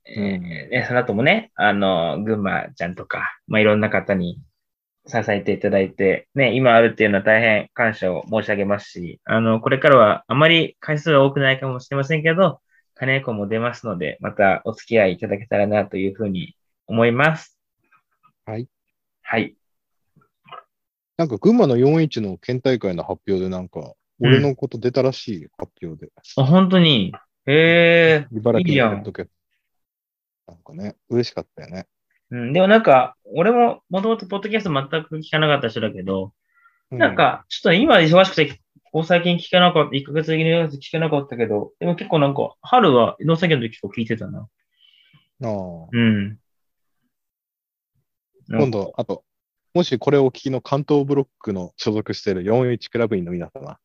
[0.06, 4.42] えーうんね、その後もね、あの、群馬ちゃんとか、まあ、いろんな方に
[5.08, 12.60] 支えていただいて、ね、今あるっていうのは大変感謝を申し上げますし、あの、これからはあまり回数は多くないかもしれませんけど、
[12.96, 16.56] 金子も出ますので、またお付き合いいただけたらなというふうに
[16.88, 17.60] 思います。
[18.46, 18.68] はい。
[19.22, 19.56] はい。
[21.18, 26.12] なんか群馬の41の県大会の発表でなんか、俺のこと出たらしい発表で。
[26.38, 27.14] あ本当に、
[27.46, 29.28] へえ茨城のやっとけ。
[30.48, 31.88] なんかね、嬉しかったよね。
[32.32, 36.34] うん、でもなんか、俺ももともとポッドキャスト全く聞かなかった人だけど、
[36.92, 40.46] うなん、か、ちょっと今忙しくて、ここ最近聞かなかった、1ヶ月的に
[40.80, 44.40] 聞けなかったけど、でも結構なんか、春は農作業の時結構聞いてたな。
[44.40, 45.50] ああ。
[45.92, 46.40] うん。
[48.50, 49.24] 今度、あと、
[49.74, 53.78] もしこれをお聞きの関東ブロックの所属している41クラブ員の皆様、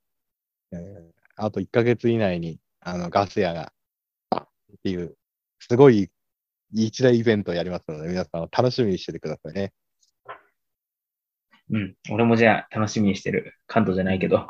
[0.73, 3.73] えーあと1ヶ月以内に、あの、ガス屋が、
[4.37, 4.47] っ
[4.83, 5.17] ていう、
[5.59, 6.11] すごい
[6.73, 9.73] 一大イベントをやりますので、皆さん楽しみにしててくださいね。
[11.71, 11.95] うん。
[12.11, 13.55] 俺もじゃあ楽しみにしてる。
[13.67, 14.39] 関東じゃないけど。
[14.39, 14.49] あ、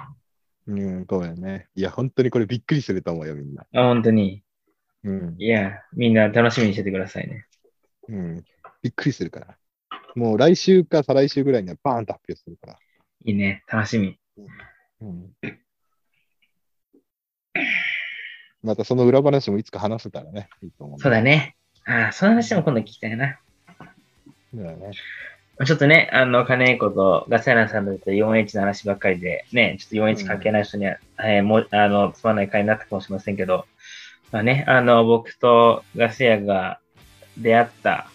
[0.66, 1.68] うん、そうだよね。
[1.74, 3.66] いや、本当にこれびっくりすると思うよ、みんな。
[3.72, 4.42] 本当に。
[5.02, 7.46] うん、いや、みんな楽しみにしててくださいね。
[8.08, 8.44] うん。
[8.82, 9.56] びっくりするから。
[10.14, 12.78] もう来週か再来週ぐらいにはバーンと発表するから。
[13.24, 13.62] いいね。
[13.70, 14.18] 楽しみ。
[15.00, 15.32] うん。
[18.62, 20.98] またその裏話もいつか話せたらね、いいと思う。
[20.98, 21.56] そうだね。
[21.90, 23.36] ああ、その話も今度聞きたいな。
[24.54, 24.92] だよね。
[25.66, 33.66] ちょっとね、あの、金子とガセランさんと 4H の話ばっかりで、ね、ちょっと 4H 関係ない人には、えーもう、あの、つまんない回になったかもしれませんけど、
[34.30, 36.78] まあね、あの、僕とガセヤが
[37.36, 38.08] 出会った、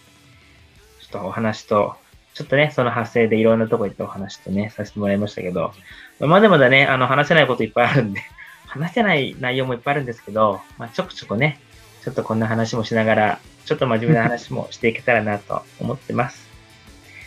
[1.02, 1.96] ちょっとお話と、
[2.34, 5.74] ちょっとね、その発生でいろんなとこ行ったお話とね、させてもらいましたけど、
[6.22, 8.22] まだまだね、あの、話せないこといっぱいあるんで、
[8.68, 11.60] 話せない内容もいっぱいあるんですけど、まあ、ちょくちょくね、
[12.04, 16.48] ちょっとこんな話もしながら、ちょっと真面目な話もしていけたらなと思ってます。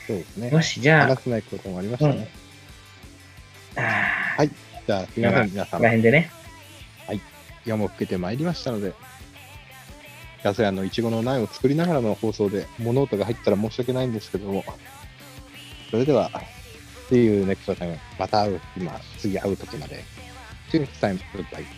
[0.07, 0.51] そうですね。
[0.51, 2.29] よし、じゃあ、話せないこともありましたね。
[3.77, 4.51] あーはい
[4.87, 5.89] じゃあ、すみません、皆ここら様。
[5.89, 6.31] 辺でね。
[7.65, 8.95] 夜も更けてまいりましたので、
[10.43, 14.65] ガス屋のいちごの苗を作りながらの放送で物音が入ったら申し訳ないんですけども、
[15.91, 16.31] それでは、
[17.11, 17.99] See you next time.
[18.19, 20.05] また会う、今、次会う時まで。
[20.71, 21.19] See you next time.
[21.35, 21.78] Goodbye.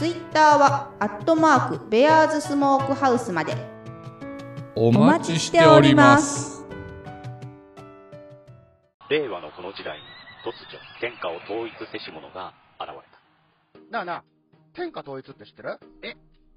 [0.00, 3.54] ツイッターはアットマークベアーズスモークハウスまで。
[4.74, 6.64] おお待ちしております。
[9.10, 10.04] 令和のこの時代に
[10.42, 13.80] 突如天下を統一せし者が現れた。
[13.90, 14.24] なあなあ、
[14.72, 15.78] 天下統一って知ってる？
[16.02, 16.09] え、